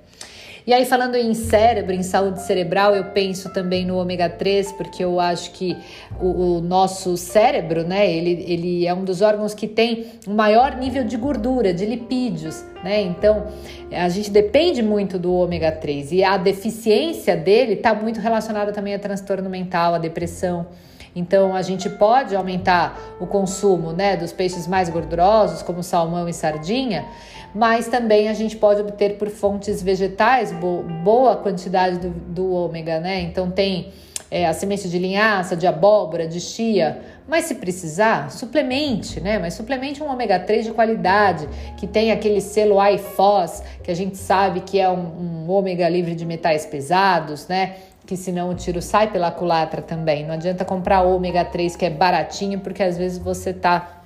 E 0.66 0.73
aí, 0.73 0.87
falando 0.87 1.14
em 1.14 1.35
cérebro, 1.35 1.92
em 1.92 2.02
saúde 2.02 2.40
cerebral, 2.40 2.97
eu 2.97 3.04
penso 3.11 3.52
também 3.52 3.85
no 3.85 3.99
ômega 3.99 4.30
3, 4.30 4.73
porque 4.73 5.04
eu 5.04 5.21
acho 5.21 5.50
que 5.50 5.76
o, 6.18 6.56
o, 6.56 6.61
nosso 6.62 7.18
cérebro, 7.18 7.85
né, 7.85 8.11
ele, 8.11 8.47
ele 8.49 8.87
é 8.87 8.94
um 8.94 9.04
dos 9.04 9.21
órgãos 9.21 9.52
que 9.52 9.68
tem 9.68 10.06
um 10.26 10.33
maior 10.35 10.75
nível 10.76 11.04
de 11.04 11.18
gordura, 11.18 11.75
de 11.75 11.85
lipídios, 11.85 12.64
né? 12.83 13.02
Então, 13.02 13.47
a 13.92 14.09
gente 14.09 14.30
depende 14.30 14.83
muito 14.83 15.18
do 15.18 15.35
ômega 15.35 15.71
3 15.71 16.12
e 16.12 16.25
a 16.25 16.38
deficiência 16.38 17.37
dele 17.37 17.75
está 17.75 17.94
muito 17.94 18.18
relacionada 18.18 18.73
também 18.73 18.94
a 18.94 18.99
transtorno 18.99 19.50
mental, 19.50 19.92
a 19.92 19.99
depressão. 19.99 20.66
Então 21.14 21.54
a 21.54 21.62
gente 21.62 21.88
pode 21.88 22.35
aumentar 22.35 22.99
o 23.21 23.26
consumo 23.26 23.92
né, 23.92 24.16
dos 24.16 24.33
peixes 24.33 24.66
mais 24.66 24.88
gordurosos, 24.88 25.62
como 25.62 25.83
salmão 25.83 26.28
e 26.28 26.33
sardinha, 26.33 27.06
mas 27.54 27.87
também 27.87 28.28
a 28.28 28.35
gente 28.35 28.56
pode 28.56 28.80
obter 28.80 29.16
por 29.16 29.28
fontes 29.28 29.83
vegetais 29.83 30.50
bo 30.52 30.83
boa 31.04 31.37
quantidade 31.37 31.99
do, 31.99 32.11
do 32.11 32.52
ômega, 32.52 32.99
né? 32.99 33.21
Então 33.21 33.50
tem 33.50 33.92
é, 34.30 34.47
a 34.47 34.52
semente 34.52 34.88
de 34.88 34.99
linhaça, 34.99 35.56
de 35.56 35.64
abóbora, 35.64 36.26
de 36.26 36.40
chia, 36.40 37.00
mas 37.28 37.44
se 37.44 37.54
precisar, 37.54 38.33
suplemente, 38.33 39.21
né? 39.21 39.38
Mas 39.38 39.54
suplemente 39.54 40.02
um 40.02 40.11
ômega 40.11 40.40
3 40.40 40.64
de 40.64 40.73
qualidade, 40.73 41.49
que 41.76 41.87
tem 41.87 42.11
aquele 42.11 42.40
selo 42.40 42.85
IFOS, 42.85 43.62
que 43.85 43.92
a 43.92 43.94
gente 43.94 44.16
sabe 44.16 44.61
que 44.62 44.80
é 44.80 44.90
um, 44.90 45.44
um 45.47 45.50
ômega 45.50 45.88
livre 45.88 46.16
de 46.16 46.26
metais 46.26 46.66
pesados, 46.66 47.47
né? 47.47 47.76
Que 48.07 48.17
senão 48.17 48.51
o 48.51 48.55
tiro 48.55 48.83
sai 48.83 49.11
pela 49.11 49.31
culatra 49.31 49.81
também. 49.81 50.27
Não 50.27 50.35
adianta 50.35 50.65
comprar 50.65 51.03
ômega 51.03 51.45
3 51.45 51.75
que 51.77 51.87
é 51.87 51.91
baratinho, 51.91 52.61
porque 52.61 52.83
às 52.83 52.99
vezes 52.99 53.19
você 53.19 53.53
tá 53.53 54.03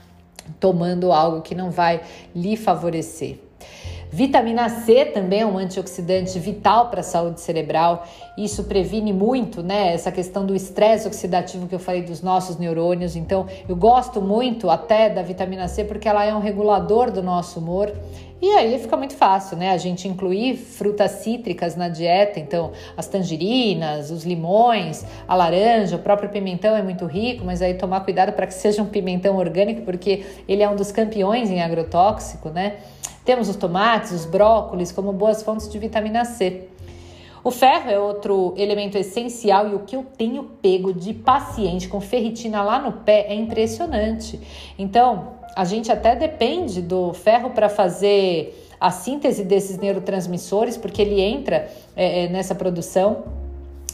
tomando 0.61 1.12
algo 1.12 1.43
que 1.43 1.55
não 1.55 1.71
vai 1.71 2.00
lhe 2.35 2.57
favorecer. 2.57 3.48
Vitamina 4.10 4.68
C 4.70 5.04
também 5.04 5.40
é 5.40 5.46
um 5.46 5.58
antioxidante 5.58 6.38
vital 6.38 6.88
para 6.88 7.00
a 7.00 7.02
saúde 7.02 7.40
cerebral. 7.40 8.06
Isso 8.38 8.64
previne 8.64 9.12
muito, 9.12 9.62
né? 9.62 9.92
Essa 9.92 10.10
questão 10.10 10.46
do 10.46 10.54
estresse 10.54 11.06
oxidativo 11.06 11.66
que 11.66 11.74
eu 11.74 11.78
falei 11.78 12.02
dos 12.02 12.22
nossos 12.22 12.56
neurônios. 12.56 13.16
Então, 13.16 13.46
eu 13.68 13.76
gosto 13.76 14.20
muito 14.20 14.70
até 14.70 15.10
da 15.10 15.22
vitamina 15.22 15.68
C 15.68 15.84
porque 15.84 16.08
ela 16.08 16.24
é 16.24 16.34
um 16.34 16.40
regulador 16.40 17.10
do 17.10 17.22
nosso 17.22 17.60
humor. 17.60 17.92
E 18.40 18.48
aí 18.50 18.78
fica 18.78 18.96
muito 18.96 19.14
fácil, 19.14 19.56
né? 19.56 19.72
A 19.72 19.76
gente 19.76 20.06
incluir 20.06 20.56
frutas 20.56 21.10
cítricas 21.10 21.74
na 21.74 21.88
dieta, 21.88 22.38
então 22.38 22.70
as 22.96 23.08
tangerinas, 23.08 24.12
os 24.12 24.24
limões, 24.24 25.04
a 25.26 25.34
laranja, 25.34 25.96
o 25.96 25.98
próprio 25.98 26.28
pimentão 26.28 26.76
é 26.76 26.82
muito 26.82 27.04
rico, 27.04 27.44
mas 27.44 27.60
aí 27.60 27.74
tomar 27.74 28.00
cuidado 28.00 28.32
para 28.32 28.46
que 28.46 28.54
seja 28.54 28.80
um 28.80 28.86
pimentão 28.86 29.36
orgânico, 29.36 29.82
porque 29.82 30.24
ele 30.46 30.62
é 30.62 30.68
um 30.68 30.76
dos 30.76 30.92
campeões 30.92 31.50
em 31.50 31.60
agrotóxico, 31.60 32.48
né? 32.48 32.76
Temos 33.28 33.50
os 33.50 33.56
tomates, 33.56 34.11
os 34.11 34.25
brócolis 34.25 34.90
como 34.90 35.12
boas 35.12 35.42
fontes 35.42 35.68
de 35.68 35.78
vitamina 35.78 36.25
C. 36.25 36.62
O 37.44 37.50
ferro 37.50 37.90
é 37.90 37.99
outro 37.99 38.54
elemento 38.56 38.97
essencial 38.97 39.68
e 39.68 39.75
o 39.75 39.80
que 39.80 39.97
eu 39.97 40.06
tenho 40.16 40.44
pego 40.62 40.94
de 40.94 41.12
paciente 41.12 41.88
com 41.88 42.00
ferritina 42.00 42.62
lá 42.62 42.78
no 42.78 42.90
pé 42.90 43.26
é 43.28 43.35
impressionante. 43.35 44.40
Então, 44.78 45.35
a 45.54 45.62
gente 45.66 45.92
até 45.92 46.16
depende 46.16 46.80
do 46.80 47.12
ferro 47.12 47.50
para 47.50 47.68
fazer 47.68 48.66
a 48.80 48.90
síntese 48.90 49.44
desses 49.44 49.76
neurotransmissores, 49.76 50.78
porque 50.78 51.02
ele 51.02 51.20
entra 51.20 51.70
é, 51.94 52.25
é 52.25 52.28
nessa 52.30 52.54
produção. 52.54 53.25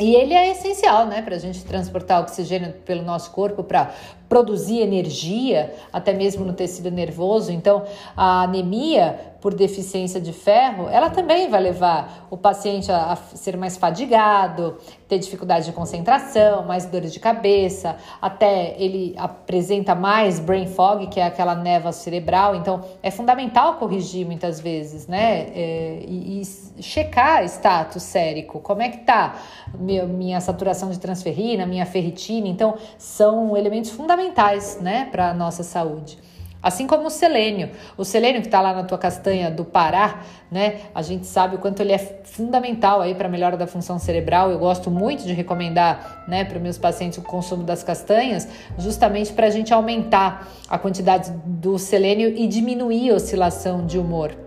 E 0.00 0.16
ele 0.16 0.34
é 0.34 0.50
essencial, 0.50 1.06
né, 1.06 1.22
para 1.22 1.36
a 1.36 1.38
gente 1.38 1.64
transportar 1.64 2.20
oxigênio 2.20 2.72
pelo 2.84 3.02
nosso 3.02 3.30
corpo, 3.30 3.62
para 3.62 3.92
produzir 4.28 4.80
energia, 4.80 5.72
até 5.92 6.12
mesmo 6.12 6.44
no 6.44 6.52
tecido 6.52 6.90
nervoso. 6.90 7.52
Então, 7.52 7.84
a 8.16 8.42
anemia 8.42 9.34
por 9.40 9.52
deficiência 9.52 10.18
de 10.18 10.32
ferro, 10.32 10.88
ela 10.88 11.10
também 11.10 11.50
vai 11.50 11.60
levar 11.60 12.26
o 12.30 12.36
paciente 12.36 12.90
a, 12.90 13.12
a, 13.12 13.16
ser 13.16 13.58
mais 13.58 13.76
fadigado, 13.76 14.78
ter 15.06 15.18
dificuldade 15.18 15.66
de 15.66 15.72
concentração, 15.72 16.64
mais 16.64 16.86
dores 16.86 17.12
de 17.12 17.20
cabeça, 17.20 17.94
até 18.22 18.74
ele 18.78 19.14
apresenta 19.18 19.94
mais 19.94 20.40
brain 20.40 20.66
fog, 20.66 21.06
que 21.08 21.20
é 21.20 21.26
aquela 21.26 21.54
névoa 21.54 21.92
cerebral. 21.92 22.56
Então, 22.56 22.80
é 23.02 23.10
fundamental 23.10 23.74
corrigir 23.74 24.24
muitas 24.24 24.60
vezes, 24.60 25.06
né? 25.06 25.42
É, 25.54 26.02
e, 26.08 26.40
e, 26.40 26.82
checar 26.82 27.44
status 27.44 28.02
sérico, 28.02 28.60
como 28.60 28.80
é 28.80 28.88
que 28.88 28.98
tá 29.04 29.36
minha, 29.84 30.40
saturação 30.40 30.90
de 30.90 30.98
transferrina, 30.98 31.66
minha 31.66 31.86
ferritina. 31.86 32.48
Então, 32.48 32.76
são 32.98 33.56
elementos 33.56 33.90
fundamentais, 33.90 34.78
né, 34.80 35.08
para 35.10 35.30
a 35.30 35.34
nossa 35.34 35.62
saúde. 35.62 36.18
Assim 36.64 36.86
como 36.86 37.08
o 37.08 37.10
selênio. 37.10 37.68
O 37.94 38.06
selênio 38.06 38.40
que 38.40 38.46
está 38.46 38.58
lá 38.58 38.72
na 38.72 38.84
tua 38.84 38.96
castanha 38.96 39.50
do 39.50 39.66
Pará, 39.66 40.22
né? 40.50 40.80
A 40.94 41.02
gente 41.02 41.26
sabe 41.26 41.56
o 41.56 41.58
quanto 41.58 41.80
ele 41.80 41.92
é 41.92 41.98
fundamental 41.98 43.02
aí 43.02 43.14
para 43.14 43.28
a 43.28 43.30
melhora 43.30 43.54
da 43.54 43.66
função 43.66 43.98
cerebral. 43.98 44.50
Eu 44.50 44.58
gosto 44.58 44.90
muito 44.90 45.24
de 45.24 45.34
recomendar, 45.34 46.24
né, 46.26 46.42
para 46.42 46.58
meus 46.58 46.78
pacientes 46.78 47.18
o 47.18 47.22
consumo 47.22 47.64
das 47.64 47.82
castanhas, 47.82 48.48
justamente 48.78 49.30
para 49.30 49.48
a 49.48 49.50
gente 49.50 49.74
aumentar 49.74 50.48
a 50.66 50.78
quantidade 50.78 51.30
do 51.44 51.78
selênio 51.78 52.30
e 52.30 52.46
diminuir 52.46 53.10
a 53.10 53.16
oscilação 53.16 53.84
de 53.84 53.98
humor. 53.98 54.43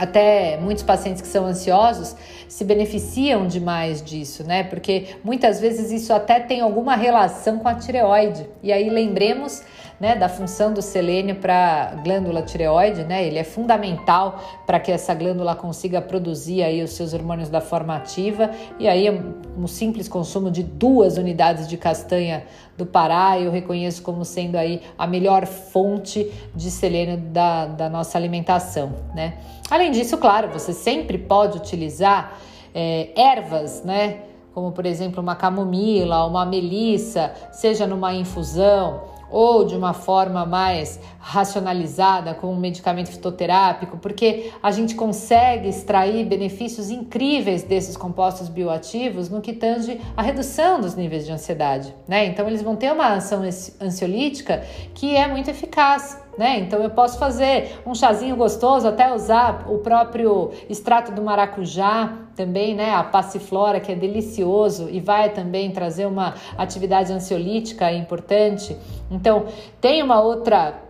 Até 0.00 0.56
muitos 0.56 0.82
pacientes 0.82 1.20
que 1.20 1.28
são 1.28 1.44
ansiosos 1.44 2.16
se 2.48 2.64
beneficiam 2.64 3.46
demais 3.46 4.02
disso, 4.02 4.42
né? 4.42 4.62
Porque 4.64 5.08
muitas 5.22 5.60
vezes 5.60 5.92
isso 5.92 6.10
até 6.14 6.40
tem 6.40 6.62
alguma 6.62 6.96
relação 6.96 7.58
com 7.58 7.68
a 7.68 7.74
tireoide. 7.74 8.48
E 8.62 8.72
aí 8.72 8.88
lembremos 8.88 9.62
né, 10.00 10.16
da 10.16 10.30
função 10.30 10.72
do 10.72 10.80
selênio 10.80 11.36
para 11.36 11.90
a 11.92 11.94
glândula 11.96 12.40
tireoide, 12.40 13.04
né? 13.04 13.22
Ele 13.26 13.38
é 13.38 13.44
fundamental 13.44 14.42
para 14.66 14.80
que 14.80 14.90
essa 14.90 15.12
glândula 15.14 15.54
consiga 15.54 16.00
produzir 16.00 16.62
aí 16.62 16.82
os 16.82 16.92
seus 16.92 17.12
hormônios 17.12 17.50
da 17.50 17.60
forma 17.60 17.94
ativa. 17.94 18.50
E 18.78 18.88
aí 18.88 19.10
um 19.10 19.66
simples 19.66 20.08
consumo 20.08 20.50
de 20.50 20.62
duas 20.62 21.18
unidades 21.18 21.68
de 21.68 21.76
castanha 21.76 22.44
do 22.78 22.86
Pará 22.86 23.38
eu 23.38 23.50
reconheço 23.50 24.00
como 24.00 24.24
sendo 24.24 24.56
aí 24.56 24.80
a 24.96 25.06
melhor 25.06 25.44
fonte 25.44 26.32
de 26.54 26.70
selênio 26.70 27.18
da, 27.18 27.66
da 27.66 27.90
nossa 27.90 28.16
alimentação, 28.16 28.94
né? 29.14 29.34
Além 29.70 29.90
disso, 29.90 30.16
claro, 30.16 30.48
você 30.48 30.72
sempre 30.72 31.18
pode 31.18 31.58
utilizar 31.58 32.38
é, 32.74 33.10
ervas, 33.14 33.84
né? 33.84 34.20
Como 34.54 34.72
por 34.72 34.86
exemplo 34.86 35.22
uma 35.22 35.36
camomila, 35.36 36.24
uma 36.24 36.46
melissa, 36.46 37.34
seja 37.52 37.86
numa 37.86 38.14
infusão 38.14 39.19
ou 39.30 39.64
de 39.64 39.76
uma 39.76 39.92
forma 39.92 40.44
mais 40.44 41.00
racionalizada 41.18 42.34
com 42.34 42.52
um 42.52 42.56
medicamento 42.56 43.10
fitoterápico, 43.10 43.98
porque 43.98 44.52
a 44.62 44.70
gente 44.70 44.94
consegue 44.94 45.68
extrair 45.68 46.24
benefícios 46.26 46.90
incríveis 46.90 47.62
desses 47.62 47.96
compostos 47.96 48.48
bioativos 48.48 49.28
no 49.28 49.40
que 49.40 49.52
tange 49.52 50.00
a 50.16 50.22
redução 50.22 50.80
dos 50.80 50.94
níveis 50.94 51.24
de 51.26 51.32
ansiedade, 51.32 51.94
né? 52.08 52.26
Então 52.26 52.46
eles 52.48 52.62
vão 52.62 52.74
ter 52.74 52.92
uma 52.92 53.14
ação 53.14 53.42
ansiolítica 53.80 54.64
que 54.94 55.14
é 55.14 55.28
muito 55.28 55.50
eficaz 55.50 56.18
né? 56.36 56.58
Então 56.58 56.82
eu 56.82 56.90
posso 56.90 57.18
fazer 57.18 57.80
um 57.86 57.94
chazinho 57.94 58.36
gostoso, 58.36 58.86
até 58.88 59.12
usar 59.12 59.66
o 59.68 59.78
próprio 59.78 60.50
extrato 60.68 61.12
do 61.12 61.22
maracujá 61.22 62.12
também, 62.34 62.74
né? 62.74 62.94
A 62.94 63.04
passiflora 63.04 63.80
que 63.80 63.92
é 63.92 63.94
delicioso 63.94 64.88
e 64.90 65.00
vai 65.00 65.30
também 65.30 65.70
trazer 65.70 66.06
uma 66.06 66.34
atividade 66.56 67.12
ansiolítica 67.12 67.92
importante. 67.92 68.76
Então 69.10 69.46
tem 69.80 70.02
uma 70.02 70.20
outra 70.20 70.89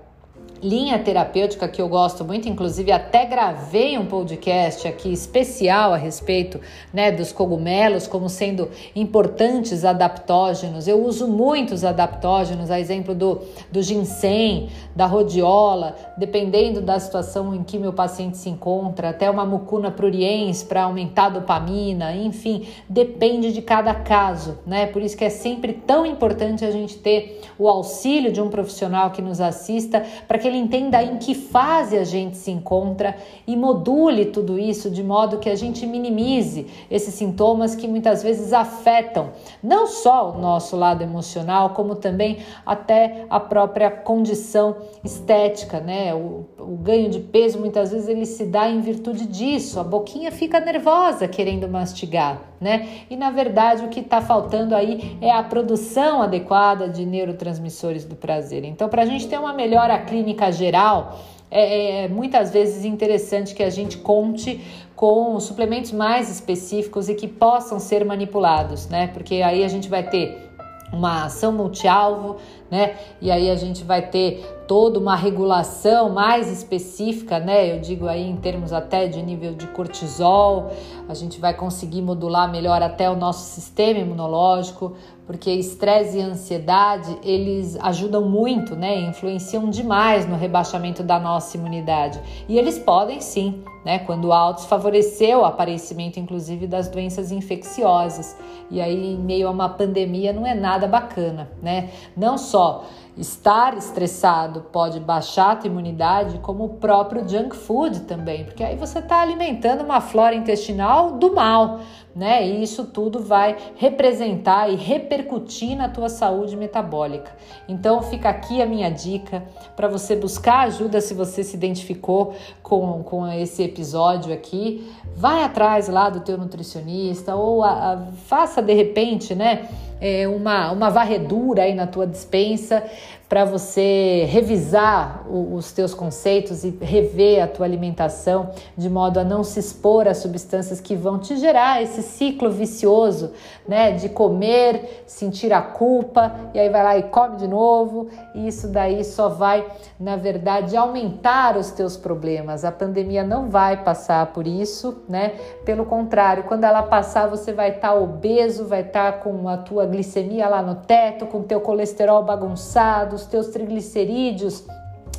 linha 0.62 0.98
terapêutica 0.98 1.66
que 1.66 1.80
eu 1.80 1.88
gosto 1.88 2.24
muito, 2.24 2.48
inclusive 2.48 2.92
até 2.92 3.24
gravei 3.24 3.96
um 3.96 4.06
podcast 4.06 4.86
aqui 4.86 5.12
especial 5.12 5.94
a 5.94 5.96
respeito 5.96 6.60
né, 6.92 7.10
dos 7.10 7.32
cogumelos 7.32 8.06
como 8.06 8.28
sendo 8.28 8.68
importantes 8.94 9.84
adaptógenos. 9.84 10.86
Eu 10.86 11.02
uso 11.02 11.26
muitos 11.26 11.84
adaptógenos, 11.84 12.70
a 12.70 12.78
exemplo 12.78 13.14
do, 13.14 13.40
do 13.72 13.82
ginseng, 13.82 14.68
da 14.94 15.06
rodiola, 15.06 15.96
dependendo 16.18 16.80
da 16.80 17.00
situação 17.00 17.54
em 17.54 17.62
que 17.62 17.78
meu 17.78 17.92
paciente 17.92 18.36
se 18.36 18.50
encontra, 18.50 19.10
até 19.10 19.30
uma 19.30 19.46
mucuna 19.46 19.90
pruriens 19.90 20.62
para 20.62 20.82
aumentar 20.82 21.26
a 21.26 21.30
dopamina, 21.30 22.14
enfim, 22.14 22.66
depende 22.88 23.52
de 23.52 23.62
cada 23.62 23.94
caso, 23.94 24.58
né? 24.66 24.86
Por 24.86 25.00
isso 25.02 25.16
que 25.16 25.24
é 25.24 25.30
sempre 25.30 25.72
tão 25.72 26.04
importante 26.04 26.64
a 26.64 26.70
gente 26.70 26.98
ter 26.98 27.40
o 27.58 27.68
auxílio 27.68 28.32
de 28.32 28.40
um 28.40 28.48
profissional 28.48 29.10
que 29.10 29.22
nos 29.22 29.40
assista 29.40 30.04
para 30.28 30.38
que 30.38 30.49
ele 30.50 30.58
entenda 30.58 31.02
em 31.02 31.16
que 31.16 31.34
fase 31.34 31.96
a 31.96 32.04
gente 32.04 32.36
se 32.36 32.50
encontra 32.50 33.16
e 33.46 33.56
module 33.56 34.26
tudo 34.26 34.58
isso 34.58 34.90
de 34.90 35.02
modo 35.02 35.38
que 35.38 35.48
a 35.48 35.54
gente 35.54 35.86
minimize 35.86 36.66
esses 36.90 37.14
sintomas 37.14 37.74
que 37.74 37.88
muitas 37.88 38.22
vezes 38.22 38.52
afetam 38.52 39.30
não 39.62 39.86
só 39.86 40.32
o 40.32 40.38
nosso 40.38 40.76
lado 40.76 41.02
emocional, 41.02 41.70
como 41.70 41.94
também 41.94 42.38
até 42.64 43.24
a 43.30 43.40
própria 43.40 43.90
condição 43.90 44.76
estética, 45.04 45.80
né? 45.80 46.14
O, 46.14 46.46
o 46.58 46.76
ganho 46.76 47.08
de 47.08 47.20
peso 47.20 47.58
muitas 47.58 47.92
vezes 47.92 48.08
ele 48.08 48.26
se 48.26 48.44
dá 48.44 48.68
em 48.68 48.80
virtude 48.80 49.26
disso, 49.26 49.80
a 49.80 49.84
boquinha 49.84 50.30
fica 50.30 50.60
nervosa 50.60 51.26
querendo 51.26 51.68
mastigar, 51.68 52.40
né? 52.60 52.88
E 53.08 53.16
na 53.16 53.30
verdade 53.30 53.84
o 53.84 53.88
que 53.88 54.00
está 54.00 54.20
faltando 54.20 54.74
aí 54.74 55.16
é 55.20 55.30
a 55.30 55.42
produção 55.42 56.22
adequada 56.22 56.88
de 56.88 57.06
neurotransmissores 57.06 58.04
do 58.04 58.16
prazer. 58.16 58.64
Então, 58.64 58.88
para 58.88 59.02
a 59.02 59.06
gente 59.06 59.28
ter 59.28 59.38
uma 59.38 59.52
melhora 59.52 59.98
clínica 59.98 60.39
geral, 60.50 61.18
é, 61.50 62.04
é, 62.04 62.08
muitas 62.08 62.52
vezes 62.52 62.84
interessante 62.84 63.54
que 63.54 63.62
a 63.62 63.70
gente 63.70 63.98
conte 63.98 64.60
com 64.94 65.40
suplementos 65.40 65.92
mais 65.92 66.30
específicos 66.30 67.08
e 67.08 67.14
que 67.14 67.26
possam 67.26 67.80
ser 67.80 68.04
manipulados, 68.04 68.86
né? 68.86 69.08
Porque 69.08 69.36
aí 69.36 69.64
a 69.64 69.68
gente 69.68 69.88
vai 69.88 70.08
ter 70.08 70.50
uma 70.92 71.24
ação 71.24 71.52
multialvo, 71.52 72.36
né? 72.70 72.96
E 73.20 73.30
aí 73.30 73.50
a 73.50 73.56
gente 73.56 73.84
vai 73.84 74.08
ter 74.08 74.44
toda 74.66 74.98
uma 74.98 75.16
regulação 75.16 76.10
mais 76.10 76.50
específica, 76.50 77.38
né? 77.38 77.74
Eu 77.74 77.80
digo 77.80 78.06
aí 78.06 78.28
em 78.28 78.36
termos 78.36 78.72
até 78.72 79.06
de 79.06 79.22
nível 79.22 79.54
de 79.54 79.66
cortisol, 79.68 80.70
a 81.08 81.14
gente 81.14 81.40
vai 81.40 81.54
conseguir 81.54 82.02
modular 82.02 82.50
melhor 82.50 82.82
até 82.82 83.08
o 83.08 83.16
nosso 83.16 83.54
sistema 83.54 84.00
imunológico, 84.00 84.94
porque 85.30 85.52
estresse 85.52 86.18
e 86.18 86.20
ansiedade, 86.20 87.16
eles 87.22 87.78
ajudam 87.82 88.28
muito, 88.28 88.74
né? 88.74 88.98
Influenciam 89.02 89.70
demais 89.70 90.28
no 90.28 90.34
rebaixamento 90.34 91.04
da 91.04 91.20
nossa 91.20 91.56
imunidade. 91.56 92.20
E 92.48 92.58
eles 92.58 92.80
podem 92.80 93.20
sim, 93.20 93.62
né? 93.84 94.00
Quando 94.00 94.32
altos 94.32 94.64
favorecer 94.64 95.38
o 95.38 95.44
aparecimento, 95.44 96.18
inclusive, 96.18 96.66
das 96.66 96.88
doenças 96.88 97.30
infecciosas. 97.30 98.36
E 98.72 98.80
aí, 98.80 99.12
em 99.12 99.18
meio 99.18 99.46
a 99.46 99.52
uma 99.52 99.68
pandemia, 99.68 100.32
não 100.32 100.44
é 100.44 100.52
nada 100.52 100.88
bacana, 100.88 101.48
né? 101.62 101.90
Não 102.16 102.36
só 102.36 102.86
Estar 103.16 103.76
estressado 103.76 104.62
pode 104.72 105.00
baixar 105.00 105.52
a 105.52 105.56
tua 105.56 105.66
imunidade, 105.66 106.38
como 106.38 106.64
o 106.64 106.68
próprio 106.70 107.28
junk 107.28 107.56
food 107.56 108.00
também, 108.00 108.44
porque 108.44 108.62
aí 108.62 108.76
você 108.76 109.00
está 109.00 109.20
alimentando 109.20 109.82
uma 109.82 110.00
flora 110.00 110.34
intestinal 110.34 111.12
do 111.12 111.34
mal, 111.34 111.80
né? 112.14 112.46
E 112.46 112.62
isso 112.62 112.84
tudo 112.86 113.20
vai 113.20 113.56
representar 113.76 114.70
e 114.70 114.76
repercutir 114.76 115.76
na 115.76 115.88
tua 115.88 116.08
saúde 116.08 116.56
metabólica. 116.56 117.32
Então 117.68 118.00
fica 118.02 118.28
aqui 118.28 118.62
a 118.62 118.66
minha 118.66 118.90
dica 118.90 119.44
para 119.76 119.88
você 119.88 120.14
buscar 120.16 120.60
ajuda 120.60 121.00
se 121.00 121.12
você 121.12 121.42
se 121.42 121.56
identificou 121.56 122.34
com, 122.62 123.02
com 123.02 123.26
esse 123.28 123.62
episódio 123.62 124.32
aqui. 124.32 124.90
Vai 125.14 125.44
atrás 125.44 125.88
lá 125.88 126.08
do 126.08 126.20
teu 126.20 126.38
nutricionista 126.38 127.34
ou 127.34 127.62
a, 127.62 127.92
a, 127.92 127.96
faça 128.26 128.62
de 128.62 128.72
repente, 128.72 129.34
né? 129.34 129.68
É, 130.00 130.26
uma, 130.26 130.70
uma 130.72 130.90
varredura 130.90 131.62
aí 131.62 131.74
na 131.74 131.86
tua 131.86 132.06
dispensa 132.06 132.82
para 133.30 133.44
você 133.44 134.24
revisar 134.28 135.24
o, 135.30 135.54
os 135.54 135.70
teus 135.70 135.94
conceitos 135.94 136.64
e 136.64 136.76
rever 136.80 137.40
a 137.40 137.46
tua 137.46 137.64
alimentação 137.64 138.50
de 138.76 138.90
modo 138.90 139.20
a 139.20 139.24
não 139.24 139.44
se 139.44 139.60
expor 139.60 140.08
a 140.08 140.14
substâncias 140.14 140.80
que 140.80 140.96
vão 140.96 141.16
te 141.16 141.36
gerar 141.36 141.80
esse 141.80 142.02
ciclo 142.02 142.50
vicioso, 142.50 143.30
né, 143.68 143.92
de 143.92 144.08
comer, 144.08 145.04
sentir 145.06 145.52
a 145.52 145.62
culpa 145.62 146.34
e 146.52 146.58
aí 146.58 146.68
vai 146.68 146.82
lá 146.82 146.98
e 146.98 147.04
come 147.04 147.36
de 147.36 147.46
novo, 147.46 148.08
e 148.34 148.48
isso 148.48 148.66
daí 148.66 149.04
só 149.04 149.28
vai, 149.28 149.64
na 149.98 150.16
verdade, 150.16 150.76
aumentar 150.76 151.56
os 151.56 151.70
teus 151.70 151.96
problemas. 151.96 152.64
A 152.64 152.72
pandemia 152.72 153.22
não 153.22 153.48
vai 153.48 153.84
passar 153.84 154.26
por 154.32 154.44
isso, 154.44 155.04
né? 155.08 155.34
Pelo 155.64 155.84
contrário, 155.84 156.42
quando 156.44 156.64
ela 156.64 156.82
passar, 156.82 157.28
você 157.28 157.52
vai 157.52 157.70
estar 157.70 157.90
tá 157.90 157.94
obeso, 157.94 158.66
vai 158.66 158.80
estar 158.80 159.12
tá 159.12 159.18
com 159.18 159.48
a 159.48 159.56
tua 159.56 159.86
glicemia 159.86 160.48
lá 160.48 160.60
no 160.60 160.74
teto, 160.74 161.26
com 161.26 161.38
o 161.38 161.44
teu 161.44 161.60
colesterol 161.60 162.24
bagunçado, 162.24 163.19
os 163.20 163.26
teus 163.26 163.48
triglicerídeos 163.48 164.64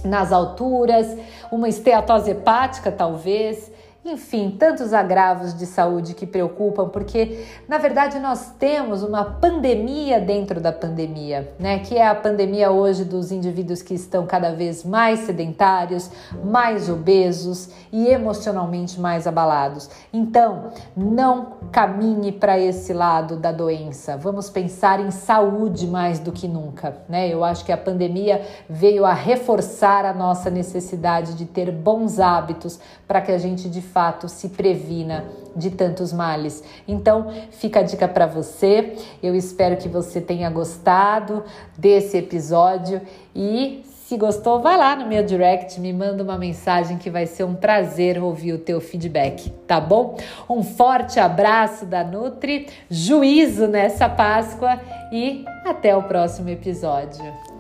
nas 0.04 0.32
alturas, 0.32 1.16
uma 1.52 1.70
esteatose 1.70 2.32
hepática 2.32 2.92
talvez, 2.92 3.72
enfim, 4.12 4.56
tantos 4.58 4.94
agravos 4.94 5.58
de 5.58 5.66
saúde 5.66 6.14
que 6.14 6.26
preocupam, 6.26 6.90
porque 6.90 7.46
na 7.68 7.78
verdade 7.78 8.20
nós 8.20 8.52
temos 8.60 9.04
uma 9.04 9.24
pandemia 9.24 10.20
dentro 10.20 10.60
da 10.60 10.72
pandemia, 10.72 11.54
né? 11.58 11.80
Que 11.80 11.98
é 11.98 12.08
a 12.08 12.14
pandemia 12.14 12.72
hoje 12.72 13.06
dos 13.06 13.32
indivíduos 13.32 13.82
que 13.82 13.94
estão 13.94 14.26
cada 14.26 14.52
vez 14.52 14.84
mais 14.84 15.22
sedentários, 15.22 16.10
mais 16.44 16.90
obesos 16.90 17.70
e 17.92 18.08
emocionalmente 18.08 19.00
mais 19.00 19.26
abalados. 19.26 19.90
Então, 20.12 20.72
não 20.96 21.54
caminhe 21.72 22.32
para 22.32 22.60
esse 22.60 22.94
lado 22.94 23.38
da 23.38 23.52
doença. 23.52 24.18
Vamos 24.18 24.50
pensar 24.50 25.00
em 25.00 25.12
saúde 25.12 25.88
mais 25.88 26.20
do 26.20 26.32
que 26.32 26.48
nunca, 26.48 26.98
né? 27.08 27.30
Eu 27.30 27.44
acho 27.44 27.64
que 27.64 27.72
a 27.72 27.78
pandemia 27.78 28.42
veio 28.70 29.06
a 29.06 29.14
reforçar 29.14 30.06
a 30.06 30.14
nossa 30.14 30.50
necessidade 30.50 31.34
de 31.36 31.46
ter 31.46 31.72
bons 31.72 32.20
hábitos 32.20 32.80
para 33.08 33.22
que 33.22 33.32
a 33.32 33.38
gente 33.38 33.70
de 33.70 33.82
fato 34.02 34.28
se 34.28 34.50
previna 34.50 35.26
de 35.56 35.70
tantos 35.70 36.12
males. 36.12 36.64
Então, 36.88 37.32
fica 37.52 37.82
a 37.82 37.84
dica 37.84 38.08
para 38.08 38.26
você. 38.26 38.96
Eu 39.22 39.36
espero 39.36 39.78
que 39.78 39.88
você 39.88 40.20
tenha 40.20 40.50
gostado 40.50 41.44
desse 41.78 42.18
episódio 42.18 43.00
e 43.36 43.84
se 43.86 44.18
gostou, 44.18 44.60
vai 44.60 44.76
lá 44.76 44.96
no 44.96 45.06
meu 45.06 45.24
direct, 45.24 45.80
me 45.80 45.94
manda 45.94 46.24
uma 46.24 46.38
mensagem 46.38 46.98
que 46.98 47.12
vai 47.12 47.28
ser 47.28 47.44
um 47.44 47.54
prazer 47.54 48.22
ouvir 48.22 48.54
o 48.54 48.58
teu 48.58 48.82
feedback, 48.82 49.52
tá 49.68 49.80
bom? 49.80 50.18
Um 50.50 50.64
forte 50.64 51.20
abraço 51.20 51.86
da 51.86 52.04
Nutri, 52.04 52.68
juízo 52.90 53.68
nessa 53.68 54.10
Páscoa 54.10 54.82
e 55.14 55.46
até 55.64 55.96
o 55.96 56.04
próximo 56.04 56.50
episódio. 56.50 57.51